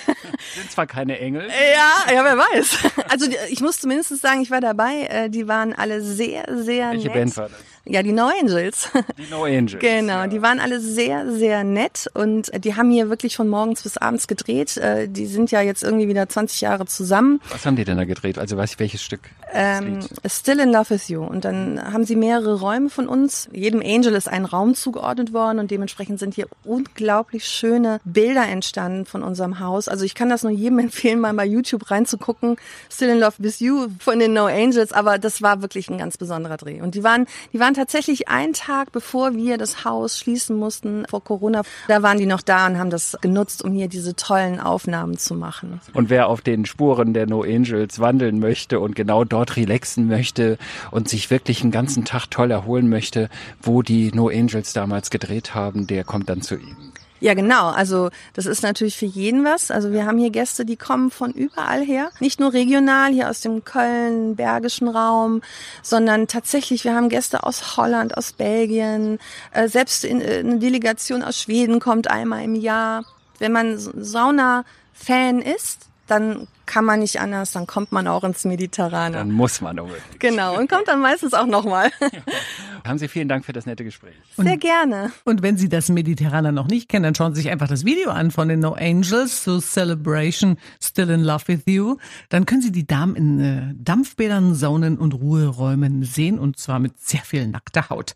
Sind 0.56 0.71
zwar 0.71 0.88
keine 0.88 1.19
Engel. 1.19 1.47
Ja, 1.47 2.13
ja, 2.13 2.23
wer 2.23 2.38
weiß. 2.38 2.77
Also 3.10 3.27
ich 3.49 3.62
muss 3.62 3.79
zumindest 3.79 4.21
sagen, 4.21 4.41
ich 4.41 4.51
war 4.51 4.62
dabei. 4.62 5.08
Äh, 5.10 5.29
die 5.29 5.47
waren 5.47 5.73
alle 5.73 6.01
sehr, 6.01 6.45
sehr 6.63 6.91
Welche 6.91 7.08
nett. 7.08 7.13
Band 7.13 7.38
war 7.38 7.49
das? 7.49 7.72
Ja, 7.86 8.02
die 8.02 8.13
No 8.13 8.30
Angels. 8.41 8.89
Die 9.17 9.30
No 9.30 9.43
Angels. 9.43 9.80
Genau, 9.80 10.13
ja. 10.13 10.28
die 10.28 10.41
waren 10.41 10.60
alle 10.62 10.80
sehr, 10.80 11.30
sehr 11.32 11.65
nett 11.65 12.10
und 12.13 12.50
die 12.63 12.76
haben 12.76 12.89
hier 12.89 13.10
wirklich 13.10 13.36
von 13.36 13.50
morgens 13.50 13.84
bis 13.84 13.98
abends 13.98 14.28
gedreht. 14.28 14.78
Äh, 14.78 15.10
Die 15.10 15.26
sind 15.26 15.52
ja 15.52 15.62
jetzt 15.62 15.84
irgendwie 15.84 16.08
wieder 16.08 16.28
20 16.30 16.62
Jahre 16.62 16.86
zusammen. 16.86 17.41
Was 17.50 17.65
haben 17.65 17.76
die 17.76 17.84
denn 17.84 17.98
da 17.98 18.06
gedreht? 18.06 18.38
Also 18.39 18.56
was, 18.56 18.80
welches 18.80 19.04
Stück? 19.04 19.22
Ähm. 19.52 20.00
Still 20.26 20.60
in 20.60 20.69
Love 20.72 20.91
with 20.91 21.10
You. 21.10 21.24
Und 21.24 21.43
dann 21.43 21.91
haben 21.91 22.06
sie 22.06 22.15
mehrere 22.15 22.60
Räume 22.60 22.89
von 22.89 23.08
uns. 23.08 23.50
Jedem 23.52 23.82
Angel 23.82 24.13
ist 24.13 24.30
ein 24.30 24.46
Raum 24.46 24.76
zugeordnet 24.76 25.34
worden 25.34 25.60
und 25.60 25.69
dementsprechend 25.69 26.19
sind 26.19 26.36
hier 26.36 26.48
unglaublich 26.63 27.46
schöne 27.46 28.00
Bilder 28.06 28.48
entstanden 28.48 29.06
von 29.06 29.24
unserem 29.24 29.60
Haus. 29.60 29.88
Also 29.89 30.06
ich 30.06 30.15
kann 30.15 30.30
das 30.30 30.43
nur 30.43 30.54
jedem 30.54 30.80
empfehlen, 30.88 31.19
mal 31.19 31.34
bei 31.34 31.46
YouTube 31.46 31.91
reinzugucken. 31.91 32.56
Still 32.89 33.10
in 33.10 33.19
Love 33.19 33.36
with 33.39 33.60
You 33.60 33.88
von 34.00 34.19
den 34.19 34.34
No 34.34 34.46
Angels. 34.46 34.93
Aber 34.93 35.19
das 35.19 35.41
war 35.41 35.62
wirklich 35.62 35.89
ein 35.89 35.98
ganz 35.98 36.17
besonderer 36.17 36.56
Dreh. 36.58 36.82
Und 36.82 36.96
die 36.96 37.04
waren, 37.04 37.26
die 37.52 37.60
waren 37.60 37.72
tatsächlich 37.73 38.27
einen 38.29 38.53
Tag, 38.53 38.91
bevor 38.91 39.36
wir 39.36 39.57
das 39.57 39.86
Haus 39.86 40.17
schließen 40.17 40.55
mussten 40.55 41.05
vor 41.09 41.23
Corona. 41.23 41.63
Da 41.88 42.03
waren 42.03 42.17
die 42.17 42.25
noch 42.25 42.41
da 42.41 42.67
und 42.67 42.77
haben 42.77 42.89
das 42.89 43.17
genutzt, 43.21 43.63
um 43.63 43.73
hier 43.73 43.88
diese 43.88 44.15
tollen 44.15 44.59
Aufnahmen 44.59 45.17
zu 45.17 45.36
machen. 45.36 45.81
Und 45.93 46.09
wer 46.09 46.27
auf 46.27 46.41
den 46.41 46.65
Spuren 46.65 47.13
der 47.13 47.27
No 47.27 47.43
Angels 47.43 47.99
wandeln 47.99 48.39
möchte 48.39 48.79
und 48.79 48.95
genau 48.95 49.23
dort 49.23 49.55
relaxen 49.55 50.07
möchte 50.07 50.57
und 50.91 51.09
sich 51.09 51.29
wirklich 51.29 51.62
einen 51.62 51.71
ganzen 51.71 52.05
Tag 52.05 52.27
toll 52.27 52.51
erholen 52.51 52.89
möchte, 52.89 53.29
wo 53.62 53.81
die 53.81 54.12
No 54.13 54.29
Angels 54.29 54.73
damals 54.73 55.09
gedreht 55.09 55.55
haben, 55.55 55.88
der 55.88 56.03
kommt 56.03 56.29
dann 56.29 56.41
zu 56.41 56.55
ihnen. 56.55 56.92
Ja, 57.23 57.36
genau. 57.36 57.69
Also 57.69 58.09
das 58.33 58.45
ist 58.45 58.63
natürlich 58.63 58.97
für 58.97 59.05
jeden 59.05 59.45
was. 59.45 59.71
Also 59.71 59.93
wir 59.93 60.05
haben 60.05 60.17
hier 60.17 60.29
Gäste, 60.29 60.65
die 60.65 60.75
kommen 60.75 61.09
von 61.09 61.31
überall 61.31 61.81
her. 61.81 62.09
Nicht 62.19 62.41
nur 62.41 62.51
regional 62.51 63.13
hier 63.13 63.29
aus 63.29 63.39
dem 63.39 63.63
Köln, 63.63 64.36
Bergischen 64.36 64.89
Raum, 64.89 65.41
sondern 65.81 66.27
tatsächlich, 66.27 66.83
wir 66.83 66.93
haben 66.93 67.07
Gäste 67.07 67.43
aus 67.43 67.77
Holland, 67.77 68.17
aus 68.17 68.33
Belgien. 68.33 69.19
Äh, 69.53 69.69
selbst 69.69 70.03
in, 70.03 70.19
äh, 70.19 70.39
eine 70.39 70.59
Delegation 70.59 71.23
aus 71.23 71.39
Schweden 71.39 71.79
kommt 71.79 72.12
einmal 72.12 72.43
im 72.43 72.55
Jahr. 72.55 73.05
Wenn 73.39 73.53
man 73.53 73.77
Sauna-Fan 73.77 75.41
ist, 75.41 75.88
dann 76.07 76.49
kann 76.65 76.86
man 76.86 76.99
nicht 76.99 77.19
anders, 77.19 77.52
dann 77.52 77.67
kommt 77.67 77.91
man 77.91 78.08
auch 78.08 78.23
ins 78.23 78.45
Mediterrane. 78.45 79.17
Dann 79.17 79.32
muss 79.32 79.62
man 79.62 79.80
unbedingt. 79.80 80.19
Genau, 80.19 80.58
und 80.58 80.69
kommt 80.69 80.88
dann 80.88 81.02
meistens 81.02 81.34
auch 81.34 81.45
nochmal. 81.45 81.91
Haben 82.86 82.97
Sie 82.97 83.08
vielen 83.08 83.30
Dank 83.30 83.45
für 83.45 83.54
das 83.54 83.65
nette 83.65 83.84
Gespräch. 83.84 84.15
Sehr 84.36 84.58
gerne. 84.58 85.12
Und 85.23 85.41
wenn 85.41 85.58
Sie 85.58 85.69
das 85.69 85.89
Mediterraner 85.89 86.52
noch 86.52 86.67
nicht 86.67 86.89
kennen, 86.89 87.04
dann 87.04 87.15
schauen 87.15 87.34
Sie 87.34 87.41
sich 87.41 87.52
einfach 87.52 87.67
das 87.67 87.86
Video 87.86 88.12
an 88.12 88.32
von 88.32 88.49
den 88.49 88.60
No 88.60 88.73
Angels, 88.73 89.43
so 89.43 89.60
Celebration, 89.60 90.58
Still 90.82 91.10
in 91.10 91.23
Love 91.23 91.47
with 91.47 91.62
You. 91.65 91.97
Dann 92.30 92.45
können 92.45 92.62
Sie 92.62 92.71
die 92.71 92.86
Damen 92.86 93.15
in 93.15 93.39
äh, 93.39 93.73
Dampfbädern, 93.76 94.54
Saunen 94.54 94.97
und 94.97 95.13
Ruheräumen 95.13 96.04
sehen 96.04 96.39
und 96.39 96.58
zwar 96.58 96.80
mit 96.80 96.99
sehr 96.99 97.21
viel 97.21 97.47
nackter 97.47 97.89
Haut. 97.89 98.15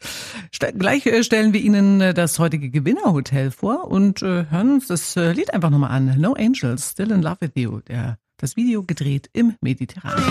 St 0.54 0.78
gleich 0.78 1.06
äh, 1.06 1.24
stellen 1.24 1.54
wir 1.54 1.62
Ihnen 1.62 2.02
äh, 2.02 2.14
das 2.14 2.40
heutige 2.40 2.70
Gewinnerhotel 2.70 3.52
vor 3.52 3.88
und 3.88 4.22
äh, 4.22 4.46
hören 4.50 4.74
uns 4.74 4.88
das 4.88 5.16
äh, 5.16 5.32
Lied 5.32 5.54
einfach 5.54 5.70
nochmal 5.70 5.92
an. 5.92 6.20
No 6.20 6.34
Angels, 6.34 6.92
Still 6.92 7.12
in 7.12 7.22
Love 7.22 7.38
with 7.40 7.52
You. 7.56 7.80
Der, 7.88 8.18
das 8.38 8.56
Video 8.56 8.84
gedreht 8.84 9.30
im 9.34 9.56
Mediterranen. 9.62 10.24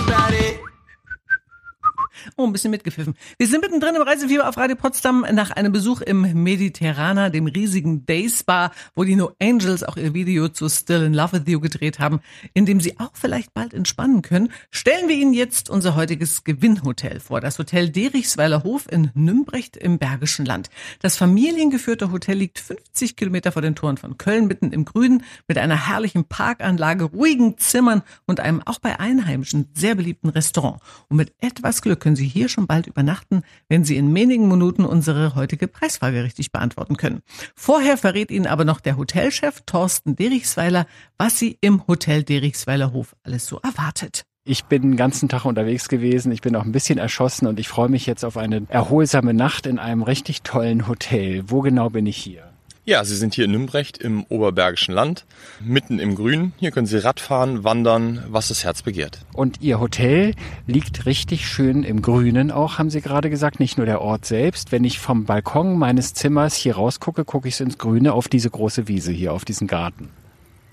Oh, 2.36 2.46
ein 2.46 2.52
bisschen 2.52 2.70
mitgepfiffen. 2.70 3.14
Wir 3.38 3.46
sind 3.46 3.62
mittendrin 3.62 3.94
im 3.94 4.02
Reisefieber 4.02 4.48
auf 4.48 4.56
Radio 4.56 4.76
Potsdam 4.76 5.26
nach 5.32 5.50
einem 5.50 5.72
Besuch 5.72 6.00
im 6.00 6.42
Mediterraner, 6.42 7.30
dem 7.30 7.46
riesigen 7.46 8.06
Day 8.06 8.28
Spa, 8.28 8.72
wo 8.94 9.04
die 9.04 9.16
No 9.16 9.32
Angels 9.40 9.82
auch 9.82 9.96
ihr 9.96 10.14
Video 10.14 10.48
zu 10.48 10.68
Still 10.68 11.02
in 11.02 11.14
Love 11.14 11.32
with 11.32 11.42
You 11.46 11.60
gedreht 11.60 11.98
haben, 11.98 12.20
in 12.54 12.66
dem 12.66 12.80
sie 12.80 12.98
auch 12.98 13.12
vielleicht 13.14 13.54
bald 13.54 13.74
entspannen 13.74 14.22
können, 14.22 14.52
stellen 14.70 15.08
wir 15.08 15.16
Ihnen 15.16 15.32
jetzt 15.32 15.70
unser 15.70 15.94
heutiges 15.96 16.44
Gewinnhotel 16.44 17.20
vor. 17.20 17.40
Das 17.40 17.58
Hotel 17.58 17.90
Derichsweiler 17.90 18.62
Hof 18.62 18.86
in 18.90 19.10
Nümbrecht 19.14 19.76
im 19.76 19.98
Bergischen 19.98 20.46
Land. 20.46 20.70
Das 21.00 21.16
familiengeführte 21.16 22.12
Hotel 22.12 22.36
liegt 22.36 22.58
50 22.58 23.16
Kilometer 23.16 23.52
vor 23.52 23.62
den 23.62 23.74
Toren 23.74 23.96
von 23.96 24.18
Köln, 24.18 24.46
mitten 24.46 24.72
im 24.72 24.84
Grünen, 24.84 25.22
mit 25.48 25.58
einer 25.58 25.88
herrlichen 25.88 26.24
Parkanlage, 26.24 27.04
ruhigen 27.04 27.58
Zimmern 27.58 28.02
und 28.26 28.40
einem 28.40 28.62
auch 28.64 28.78
bei 28.78 28.98
Einheimischen 28.98 29.68
sehr 29.74 29.94
beliebten 29.94 30.28
Restaurant. 30.28 30.80
Und 31.08 31.16
mit 31.16 31.34
etwas 31.40 31.82
Glück 31.82 32.05
können 32.06 32.14
Sie 32.14 32.28
hier 32.28 32.48
schon 32.48 32.68
bald 32.68 32.86
übernachten, 32.86 33.42
wenn 33.68 33.82
Sie 33.82 33.96
in 33.96 34.14
wenigen 34.14 34.46
Minuten 34.46 34.84
unsere 34.84 35.34
heutige 35.34 35.66
Preisfrage 35.66 36.22
richtig 36.22 36.52
beantworten 36.52 36.96
können. 36.96 37.18
Vorher 37.56 37.96
verrät 37.96 38.30
Ihnen 38.30 38.46
aber 38.46 38.64
noch 38.64 38.78
der 38.78 38.96
Hotelchef 38.96 39.62
Thorsten 39.66 40.14
Derichsweiler, 40.14 40.86
was 41.18 41.36
Sie 41.36 41.58
im 41.60 41.84
Hotel 41.88 42.22
Derichsweiler 42.22 42.92
Hof 42.92 43.16
alles 43.24 43.48
so 43.48 43.58
erwartet. 43.58 44.22
Ich 44.44 44.66
bin 44.66 44.82
den 44.82 44.96
ganzen 44.96 45.28
Tag 45.28 45.46
unterwegs 45.46 45.88
gewesen. 45.88 46.30
Ich 46.30 46.42
bin 46.42 46.54
auch 46.54 46.64
ein 46.64 46.70
bisschen 46.70 46.98
erschossen 46.98 47.48
und 47.48 47.58
ich 47.58 47.66
freue 47.66 47.88
mich 47.88 48.06
jetzt 48.06 48.24
auf 48.24 48.36
eine 48.36 48.66
erholsame 48.68 49.34
Nacht 49.34 49.66
in 49.66 49.80
einem 49.80 50.04
richtig 50.04 50.42
tollen 50.42 50.86
Hotel. 50.86 51.42
Wo 51.48 51.60
genau 51.60 51.90
bin 51.90 52.06
ich 52.06 52.18
hier? 52.18 52.55
Ja, 52.88 53.04
Sie 53.04 53.16
sind 53.16 53.34
hier 53.34 53.46
in 53.46 53.50
Nümbrecht 53.50 53.98
im 53.98 54.22
Oberbergischen 54.28 54.94
Land, 54.94 55.26
mitten 55.60 55.98
im 55.98 56.14
Grün. 56.14 56.52
Hier 56.56 56.70
können 56.70 56.86
Sie 56.86 57.02
Radfahren, 57.02 57.64
wandern, 57.64 58.22
was 58.28 58.46
das 58.46 58.62
Herz 58.62 58.82
begehrt. 58.82 59.18
Und 59.32 59.60
Ihr 59.60 59.80
Hotel 59.80 60.34
liegt 60.68 61.04
richtig 61.04 61.48
schön 61.48 61.82
im 61.82 62.00
Grünen 62.00 62.52
auch, 62.52 62.78
haben 62.78 62.90
Sie 62.90 63.00
gerade 63.00 63.28
gesagt, 63.28 63.58
nicht 63.58 63.76
nur 63.76 63.86
der 63.86 64.02
Ort 64.02 64.24
selbst. 64.24 64.70
Wenn 64.70 64.84
ich 64.84 65.00
vom 65.00 65.24
Balkon 65.24 65.76
meines 65.76 66.14
Zimmers 66.14 66.54
hier 66.54 66.76
rausgucke, 66.76 67.24
gucke 67.24 67.48
ich 67.48 67.60
ins 67.60 67.76
Grüne 67.76 68.12
auf 68.12 68.28
diese 68.28 68.50
große 68.50 68.86
Wiese 68.86 69.10
hier, 69.10 69.32
auf 69.32 69.44
diesen 69.44 69.66
Garten. 69.66 70.10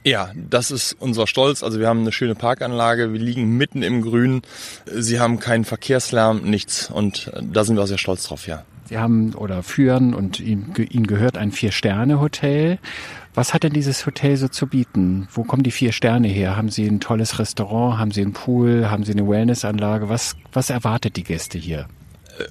Ja, 0.06 0.32
das 0.36 0.70
ist 0.70 0.98
unser 1.00 1.28
Stolz. 1.28 1.64
Also 1.64 1.80
wir 1.80 1.88
haben 1.88 2.02
eine 2.02 2.12
schöne 2.12 2.36
Parkanlage, 2.36 3.14
wir 3.14 3.20
liegen 3.20 3.58
mitten 3.58 3.84
im 3.84 4.02
Grün. 4.02 4.42
Sie 4.86 5.20
haben 5.20 5.40
keinen 5.40 5.64
Verkehrslärm, 5.64 6.42
nichts. 6.42 6.90
Und 6.90 7.32
da 7.42 7.64
sind 7.64 7.78
wir 7.78 7.84
auch 7.84 7.88
sehr 7.88 7.98
stolz 7.98 8.26
drauf, 8.26 8.48
ja. 8.48 8.64
Sie 8.86 8.98
haben 8.98 9.34
oder 9.34 9.64
führen 9.64 10.14
und 10.14 10.42
Ihnen, 10.42 10.74
Ihnen 10.76 11.08
gehört 11.08 11.38
ein 11.38 11.54
Vier-Sterne-Hotel. 11.54 12.80
Was 13.34 13.54
hat 13.54 13.64
denn 13.64 13.74
dieses 13.74 14.06
Hotel 14.06 14.36
so 14.38 14.50
zu 14.50 14.68
bieten? 14.68 15.28
Wo 15.32 15.44
kommen 15.44 15.64
die 15.64 15.72
vier 15.72 15.92
Sterne 15.92 16.28
her? 16.28 16.56
Haben 16.56 16.70
Sie 16.70 16.86
ein 16.86 17.00
tolles 17.00 17.40
Restaurant? 17.40 17.98
Haben 17.98 18.12
Sie 18.12 18.22
einen 18.22 18.34
Pool? 18.34 18.92
Haben 18.92 19.06
Sie 19.06 19.14
eine 19.14 19.28
Wellnessanlage? 19.28 20.10
Was, 20.10 20.36
was 20.52 20.70
erwartet 20.70 21.16
die 21.16 21.24
Gäste 21.24 21.58
hier? 21.58 21.88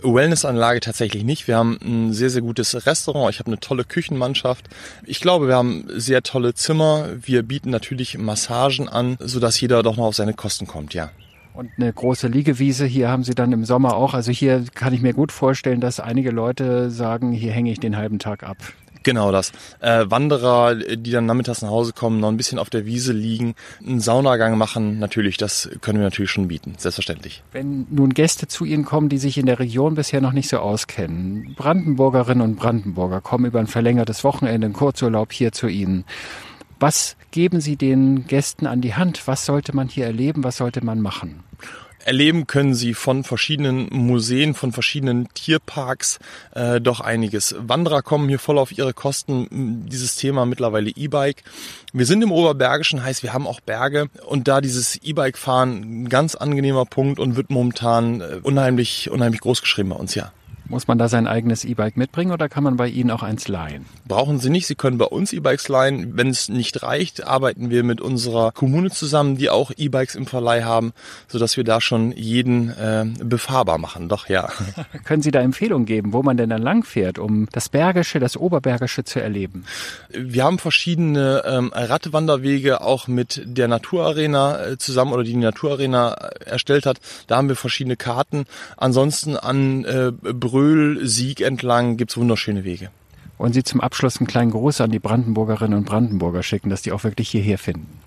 Wellnessanlage 0.02 0.80
tatsächlich 0.80 1.24
nicht. 1.24 1.48
Wir 1.48 1.56
haben 1.56 1.78
ein 1.82 2.12
sehr, 2.12 2.30
sehr 2.30 2.42
gutes 2.42 2.86
Restaurant. 2.86 3.32
Ich 3.32 3.38
habe 3.38 3.48
eine 3.48 3.60
tolle 3.60 3.84
Küchenmannschaft. 3.84 4.68
Ich 5.04 5.20
glaube, 5.20 5.48
wir 5.48 5.56
haben 5.56 5.86
sehr 5.88 6.22
tolle 6.22 6.54
Zimmer. 6.54 7.08
Wir 7.20 7.42
bieten 7.42 7.70
natürlich 7.70 8.18
Massagen 8.18 8.88
an, 8.88 9.16
sodass 9.20 9.60
jeder 9.60 9.82
doch 9.82 9.96
noch 9.96 10.06
auf 10.06 10.14
seine 10.14 10.34
Kosten 10.34 10.66
kommt, 10.66 10.94
ja. 10.94 11.10
Und 11.54 11.70
eine 11.76 11.92
große 11.92 12.28
Liegewiese 12.28 12.86
hier 12.86 13.10
haben 13.10 13.24
Sie 13.24 13.34
dann 13.34 13.52
im 13.52 13.64
Sommer 13.64 13.94
auch. 13.94 14.14
Also 14.14 14.32
hier 14.32 14.64
kann 14.74 14.94
ich 14.94 15.02
mir 15.02 15.12
gut 15.12 15.32
vorstellen, 15.32 15.80
dass 15.80 16.00
einige 16.00 16.30
Leute 16.30 16.90
sagen, 16.90 17.32
hier 17.32 17.52
hänge 17.52 17.70
ich 17.70 17.78
den 17.78 17.96
halben 17.96 18.18
Tag 18.18 18.42
ab. 18.42 18.56
Genau 19.02 19.32
das. 19.32 19.52
Äh, 19.80 20.04
Wanderer, 20.08 20.74
die 20.74 21.10
dann 21.10 21.26
nachmittags 21.26 21.62
nach 21.62 21.70
Hause 21.70 21.92
kommen, 21.92 22.20
noch 22.20 22.28
ein 22.28 22.36
bisschen 22.36 22.58
auf 22.58 22.70
der 22.70 22.86
Wiese 22.86 23.12
liegen, 23.12 23.54
einen 23.86 24.00
Saunagang 24.00 24.56
machen, 24.58 24.98
natürlich, 24.98 25.36
das 25.36 25.68
können 25.80 25.98
wir 25.98 26.04
natürlich 26.04 26.30
schon 26.30 26.48
bieten, 26.48 26.74
selbstverständlich. 26.78 27.42
Wenn 27.52 27.86
nun 27.90 28.14
Gäste 28.14 28.48
zu 28.48 28.64
Ihnen 28.64 28.84
kommen, 28.84 29.08
die 29.08 29.18
sich 29.18 29.38
in 29.38 29.46
der 29.46 29.58
Region 29.58 29.94
bisher 29.94 30.20
noch 30.20 30.32
nicht 30.32 30.48
so 30.48 30.58
auskennen, 30.58 31.54
Brandenburgerinnen 31.56 32.42
und 32.42 32.56
Brandenburger 32.56 33.20
kommen 33.20 33.46
über 33.46 33.60
ein 33.60 33.66
verlängertes 33.66 34.24
Wochenende, 34.24 34.66
einen 34.66 34.74
Kurzurlaub 34.74 35.32
hier 35.32 35.52
zu 35.52 35.68
Ihnen. 35.68 36.04
Was 36.82 37.16
geben 37.30 37.60
Sie 37.60 37.76
den 37.76 38.26
Gästen 38.26 38.66
an 38.66 38.80
die 38.80 38.94
Hand? 38.94 39.28
Was 39.28 39.46
sollte 39.46 39.74
man 39.74 39.86
hier 39.88 40.04
erleben? 40.04 40.42
Was 40.42 40.56
sollte 40.56 40.84
man 40.84 41.00
machen? 41.00 41.44
Erleben 42.04 42.46
können 42.46 42.74
Sie 42.74 42.94
von 42.94 43.24
verschiedenen 43.24 43.88
Museen, 43.90 44.54
von 44.54 44.72
verschiedenen 44.72 45.28
Tierparks 45.34 46.18
äh, 46.54 46.80
doch 46.80 47.00
einiges. 47.00 47.54
Wanderer 47.58 48.02
kommen 48.02 48.28
hier 48.28 48.38
voll 48.38 48.58
auf 48.58 48.76
ihre 48.76 48.92
Kosten. 48.92 49.86
Dieses 49.88 50.16
Thema 50.16 50.46
mittlerweile 50.46 50.90
E-Bike. 50.90 51.42
Wir 51.92 52.06
sind 52.06 52.22
im 52.22 52.32
Oberbergischen, 52.32 53.04
heißt 53.04 53.22
wir 53.22 53.32
haben 53.32 53.46
auch 53.46 53.60
Berge 53.60 54.08
und 54.26 54.48
da 54.48 54.60
dieses 54.60 54.96
E-Bike 54.96 55.38
fahren 55.38 56.04
ein 56.04 56.08
ganz 56.08 56.34
angenehmer 56.34 56.84
Punkt 56.86 57.18
und 57.18 57.36
wird 57.36 57.50
momentan 57.50 58.20
äh, 58.20 58.40
unheimlich, 58.42 59.10
unheimlich 59.10 59.40
groß 59.40 59.60
geschrieben 59.60 59.90
bei 59.90 59.96
uns, 59.96 60.14
ja. 60.14 60.32
Muss 60.68 60.88
man 60.88 60.98
da 60.98 61.08
sein 61.08 61.26
eigenes 61.26 61.64
E-Bike 61.64 61.96
mitbringen 61.96 62.32
oder 62.32 62.48
kann 62.48 62.64
man 62.64 62.76
bei 62.76 62.88
Ihnen 62.88 63.10
auch 63.10 63.22
eins 63.22 63.48
leihen? 63.48 63.86
Brauchen 64.06 64.38
Sie 64.38 64.50
nicht, 64.50 64.66
Sie 64.66 64.74
können 64.74 64.98
bei 64.98 65.04
uns 65.04 65.32
E-Bikes 65.32 65.68
leihen. 65.68 66.16
Wenn 66.16 66.28
es 66.28 66.48
nicht 66.48 66.82
reicht, 66.82 67.26
arbeiten 67.26 67.70
wir 67.70 67.84
mit 67.84 68.00
unserer 68.00 68.52
Kommune 68.52 68.90
zusammen, 68.90 69.36
die 69.36 69.50
auch 69.50 69.70
E-Bikes 69.76 70.14
im 70.14 70.26
Verleih 70.26 70.64
haben, 70.64 70.92
sodass 71.28 71.56
wir 71.56 71.64
da 71.64 71.80
schon 71.80 72.12
jeden 72.12 72.70
äh, 72.70 73.04
befahrbar 73.22 73.78
machen. 73.78 74.08
Doch, 74.08 74.28
ja. 74.28 74.48
Können 75.04 75.22
Sie 75.22 75.30
da 75.30 75.40
Empfehlungen 75.40 75.86
geben, 75.86 76.12
wo 76.12 76.22
man 76.22 76.36
denn 76.36 76.50
dann 76.50 76.62
langfährt, 76.62 77.18
um 77.18 77.48
das 77.52 77.68
Bergische, 77.68 78.20
das 78.20 78.36
Oberbergische 78.36 79.04
zu 79.04 79.20
erleben? 79.20 79.64
Wir 80.10 80.44
haben 80.44 80.58
verschiedene 80.58 81.42
ähm, 81.46 81.72
Radwanderwege 81.74 82.80
auch 82.80 83.08
mit 83.08 83.42
der 83.44 83.68
Naturarena 83.68 84.64
äh, 84.64 84.78
zusammen 84.78 85.12
oder 85.12 85.22
die, 85.22 85.32
die 85.32 85.38
Naturarena 85.38 86.12
erstellt 86.44 86.86
hat. 86.86 86.98
Da 87.26 87.36
haben 87.36 87.48
wir 87.48 87.56
verschiedene 87.56 87.96
Karten. 87.96 88.44
Ansonsten 88.76 89.36
an 89.36 89.84
äh, 89.84 90.12
Bröl, 90.52 91.06
Sieg 91.06 91.40
entlang 91.40 91.96
gibt's 91.96 92.18
wunderschöne 92.18 92.62
Wege. 92.62 92.90
Wollen 93.38 93.54
Sie 93.54 93.62
zum 93.62 93.80
Abschluss 93.80 94.18
einen 94.18 94.26
kleinen 94.26 94.50
Gruß 94.50 94.82
an 94.82 94.90
die 94.90 94.98
Brandenburgerinnen 94.98 95.78
und 95.78 95.86
Brandenburger 95.86 96.42
schicken, 96.42 96.68
dass 96.68 96.82
die 96.82 96.92
auch 96.92 97.04
wirklich 97.04 97.30
hierher 97.30 97.56
finden? 97.56 98.00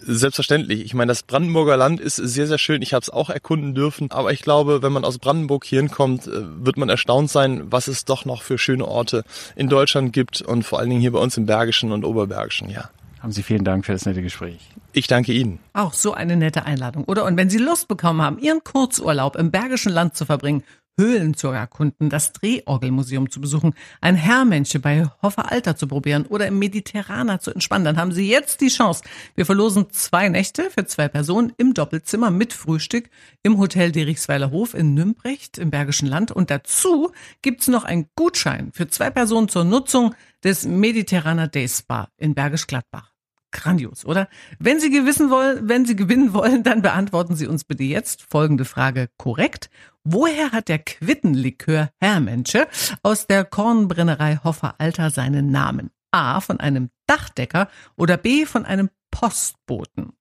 Selbstverständlich. 0.00 0.86
Ich 0.86 0.94
meine, 0.94 1.10
das 1.10 1.22
Brandenburger 1.22 1.76
Land 1.76 2.00
ist 2.00 2.16
sehr, 2.16 2.46
sehr 2.46 2.56
schön. 2.56 2.80
Ich 2.80 2.94
habe 2.94 3.02
es 3.02 3.10
auch 3.10 3.28
erkunden 3.28 3.74
dürfen. 3.74 4.10
Aber 4.10 4.32
ich 4.32 4.40
glaube, 4.40 4.80
wenn 4.80 4.90
man 4.90 5.04
aus 5.04 5.18
Brandenburg 5.18 5.66
hier 5.66 5.80
hinkommt, 5.80 6.26
äh, 6.26 6.64
wird 6.64 6.78
man 6.78 6.88
erstaunt 6.88 7.30
sein, 7.30 7.70
was 7.70 7.88
es 7.88 8.06
doch 8.06 8.24
noch 8.24 8.40
für 8.40 8.56
schöne 8.56 8.88
Orte 8.88 9.22
in 9.54 9.68
Deutschland 9.68 10.14
gibt 10.14 10.40
und 10.40 10.62
vor 10.62 10.78
allen 10.78 10.88
Dingen 10.88 11.02
hier 11.02 11.12
bei 11.12 11.18
uns 11.18 11.36
im 11.36 11.44
Bergischen 11.44 11.92
und 11.92 12.06
Oberbergischen, 12.06 12.70
ja. 12.70 12.88
Haben 13.20 13.32
Sie 13.32 13.42
vielen 13.42 13.64
Dank 13.64 13.84
für 13.84 13.92
das 13.92 14.06
nette 14.06 14.22
Gespräch. 14.22 14.70
Ich 14.92 15.08
danke 15.08 15.34
Ihnen. 15.34 15.58
Auch 15.74 15.92
so 15.92 16.14
eine 16.14 16.36
nette 16.36 16.64
Einladung, 16.64 17.04
oder? 17.04 17.26
Und 17.26 17.36
wenn 17.36 17.50
Sie 17.50 17.58
Lust 17.58 17.86
bekommen 17.86 18.22
haben, 18.22 18.38
Ihren 18.38 18.64
Kurzurlaub 18.64 19.36
im 19.36 19.50
Bergischen 19.50 19.92
Land 19.92 20.16
zu 20.16 20.24
verbringen, 20.24 20.62
Höhlen 20.98 21.34
zu 21.34 21.48
erkunden, 21.48 22.08
das 22.08 22.32
Drehorgelmuseum 22.32 23.30
zu 23.30 23.40
besuchen, 23.40 23.74
ein 24.00 24.14
Herrmensche 24.14 24.78
bei 24.78 25.06
Hoffer 25.22 25.50
Alter 25.52 25.76
zu 25.76 25.86
probieren 25.86 26.26
oder 26.26 26.46
im 26.46 26.58
Mediterraner 26.58 27.40
zu 27.40 27.50
entspannen, 27.50 27.84
dann 27.84 27.98
haben 27.98 28.12
Sie 28.12 28.28
jetzt 28.28 28.60
die 28.60 28.68
Chance. 28.68 29.02
Wir 29.34 29.46
verlosen 29.46 29.90
zwei 29.90 30.28
Nächte 30.28 30.70
für 30.70 30.86
zwei 30.86 31.08
Personen 31.08 31.52
im 31.58 31.74
Doppelzimmer 31.74 32.30
mit 32.30 32.52
Frühstück 32.52 33.10
im 33.42 33.58
Hotel 33.58 33.92
Derichsweiler 33.92 34.50
Hof 34.50 34.74
in 34.74 34.94
Nümbrecht 34.94 35.58
im 35.58 35.70
Bergischen 35.70 36.08
Land. 36.08 36.32
Und 36.32 36.50
dazu 36.50 37.12
gibt's 37.42 37.68
noch 37.68 37.84
einen 37.84 38.08
Gutschein 38.14 38.70
für 38.72 38.88
zwei 38.88 39.10
Personen 39.10 39.48
zur 39.48 39.64
Nutzung 39.64 40.14
des 40.44 40.64
Mediterraner 40.66 41.48
Day 41.48 41.68
Spa 41.68 42.08
in 42.16 42.34
Bergisch 42.34 42.66
Gladbach. 42.66 43.15
Grandios, 43.52 44.04
oder? 44.04 44.28
Wenn 44.58 44.80
Sie 44.80 44.90
gewissen 44.90 45.30
wollen, 45.30 45.68
wenn 45.68 45.86
Sie 45.86 45.96
gewinnen 45.96 46.32
wollen, 46.32 46.62
dann 46.62 46.82
beantworten 46.82 47.36
Sie 47.36 47.46
uns 47.46 47.64
bitte 47.64 47.84
jetzt 47.84 48.22
folgende 48.22 48.64
Frage 48.64 49.08
korrekt. 49.16 49.70
Woher 50.04 50.52
hat 50.52 50.68
der 50.68 50.78
Quittenlikör 50.78 51.90
Herrmensche 51.98 52.66
aus 53.02 53.26
der 53.26 53.44
Kornbrennerei 53.44 54.40
Hoffer 54.44 54.74
Alter 54.78 55.10
seinen 55.10 55.50
Namen? 55.50 55.90
A 56.10 56.40
von 56.40 56.60
einem 56.60 56.90
Dachdecker 57.06 57.68
oder 57.96 58.16
B 58.16 58.46
von 58.46 58.64
einem 58.64 58.90
Postboten? 59.10 60.12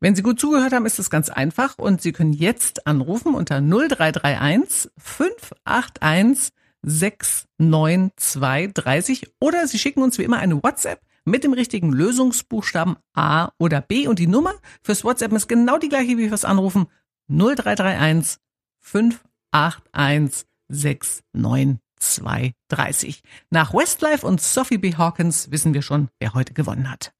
Wenn 0.00 0.16
Sie 0.16 0.22
gut 0.22 0.40
zugehört 0.40 0.72
haben, 0.72 0.86
ist 0.86 0.98
es 0.98 1.10
ganz 1.10 1.28
einfach 1.28 1.76
und 1.76 2.00
Sie 2.00 2.12
können 2.12 2.32
jetzt 2.32 2.86
anrufen 2.86 3.34
unter 3.34 3.60
0331 3.60 4.90
581 4.96 6.54
69230 6.82 9.34
oder 9.40 9.68
Sie 9.68 9.78
schicken 9.78 10.02
uns 10.02 10.16
wie 10.18 10.24
immer 10.24 10.38
eine 10.38 10.62
WhatsApp 10.62 11.02
mit 11.30 11.44
dem 11.44 11.52
richtigen 11.52 11.92
Lösungsbuchstaben 11.92 12.96
A 13.14 13.50
oder 13.58 13.80
B. 13.80 14.08
Und 14.08 14.18
die 14.18 14.26
Nummer 14.26 14.54
fürs 14.82 15.04
WhatsApp 15.04 15.32
ist 15.32 15.48
genau 15.48 15.78
die 15.78 15.88
gleiche 15.88 16.18
wie 16.18 16.28
fürs 16.28 16.44
Anrufen 16.44 16.88
0331 17.28 18.38
581 18.80 20.48
69230. 20.68 23.22
Nach 23.50 23.72
Westlife 23.72 24.26
und 24.26 24.40
Sophie 24.40 24.78
B. 24.78 24.96
Hawkins 24.96 25.50
wissen 25.50 25.74
wir 25.74 25.82
schon, 25.82 26.08
wer 26.18 26.34
heute 26.34 26.54
gewonnen 26.54 26.90
hat. 26.90 27.12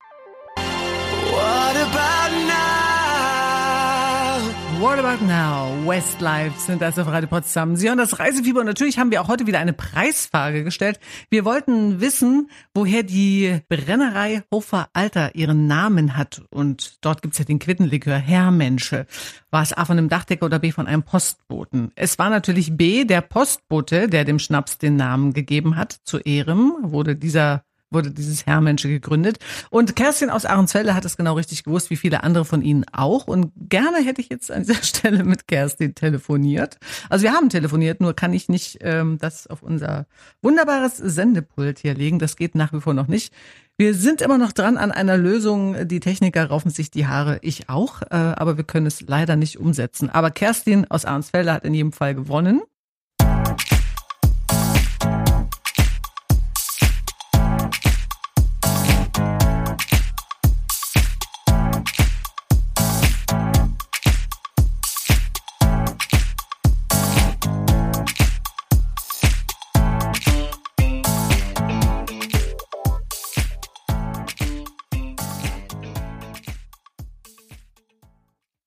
What 4.81 4.99
About 4.99 5.23
Now? 5.27 5.77
Westlife 5.87 6.59
sind 6.59 6.81
das 6.81 6.99
auf 6.99 7.07
Radio 7.07 7.29
Potsdam. 7.29 7.77
Sie 7.77 7.87
hören 7.87 7.99
das 7.99 8.19
Reisefieber 8.19 8.61
und 8.61 8.67
natürlich 8.67 8.99
haben 8.99 9.11
wir 9.11 9.21
auch 9.21 9.29
heute 9.29 9.47
wieder 9.47 9.59
eine 9.59 9.75
Preisfrage 9.75 10.65
gestellt. 10.65 10.99
Wir 11.29 11.45
wollten 11.45 12.01
wissen, 12.01 12.49
woher 12.73 13.03
die 13.03 13.61
Brennerei 13.69 14.43
Hofer 14.51 14.89
Alter 14.95 15.35
ihren 15.35 15.67
Namen 15.67 16.17
hat. 16.17 16.41
Und 16.49 17.05
dort 17.05 17.21
gibt's 17.21 17.37
ja 17.37 17.45
den 17.45 17.59
Quittenlikör 17.59 18.17
Herrmensche. 18.17 19.05
War 19.51 19.63
es 19.63 19.75
A 19.75 19.85
von 19.85 19.99
einem 19.99 20.09
Dachdecker 20.09 20.47
oder 20.47 20.59
B 20.59 20.73
von 20.73 20.87
einem 20.87 21.03
Postboten? 21.03 21.93
Es 21.95 22.19
war 22.19 22.31
natürlich 22.31 22.75
B, 22.75 23.05
der 23.05 23.21
Postbote, 23.21 24.09
der 24.09 24.25
dem 24.25 24.39
Schnaps 24.39 24.79
den 24.79 24.97
Namen 24.97 25.35
gegeben 25.35 25.77
hat. 25.77 25.99
Zu 26.05 26.21
Ehrem 26.21 26.73
wurde 26.81 27.17
dieser 27.17 27.65
wurde 27.91 28.11
dieses 28.11 28.47
Herrmensche 28.47 28.89
gegründet. 28.89 29.39
Und 29.71 29.97
Kerstin 29.97 30.31
aus 30.31 30.45
Ahrensfelde 30.45 30.95
hat 30.95 31.05
es 31.05 31.17
genau 31.17 31.35
richtig 31.35 31.65
gewusst, 31.65 31.91
wie 31.91 31.97
viele 31.97 32.23
andere 32.23 32.45
von 32.45 32.63
Ihnen 32.63 32.85
auch. 32.93 33.27
Und 33.27 33.53
gerne 33.69 33.99
hätte 33.99 34.21
ich 34.21 34.29
jetzt 34.29 34.51
an 34.51 34.63
dieser 34.63 34.75
Stelle 34.83 35.25
mit 35.25 35.49
Kerstin 35.49 35.95
telefoniert. 35.95 36.79
Also 37.09 37.25
wir 37.25 37.33
haben 37.33 37.49
telefoniert, 37.49 38.01
nur 38.01 38.15
kann 38.15 38.33
ich 38.33 38.49
nicht 38.49 38.79
ähm, 38.81 39.19
das 39.19 39.47
auf 39.47 39.63
unser 39.63 40.07
wunderbares 40.43 40.97
Sendepult 40.97 41.79
hier 41.81 41.95
legen. 41.95 42.19
Das 42.19 42.37
geht 42.37 42.55
nach 42.55 42.73
wie 42.73 42.81
vor 42.81 42.95
noch 42.95 43.09
nicht. 43.09 43.33
Wir 43.81 43.95
sind 43.95 44.21
immer 44.21 44.37
noch 44.37 44.53
dran 44.53 44.77
an 44.77 44.93
einer 44.93 45.17
Lösung. 45.17 45.89
Die 45.89 46.01
Techniker 46.01 46.45
raufen 46.45 46.71
sich 46.71 46.91
die 46.91 47.07
Haare, 47.07 47.39
ich 47.41 47.71
auch, 47.71 48.03
äh, 48.03 48.09
aber 48.11 48.59
wir 48.59 48.65
können 48.65 48.85
es 48.85 49.01
leider 49.01 49.37
nicht 49.37 49.59
umsetzen. 49.59 50.11
Aber 50.11 50.31
Kerstin 50.31 50.91
aus 50.91 51.07
Arnsfelder 51.07 51.55
hat 51.55 51.65
in 51.65 51.73
jedem 51.73 51.93
Fall 51.93 52.15
gewonnen. 52.15 52.61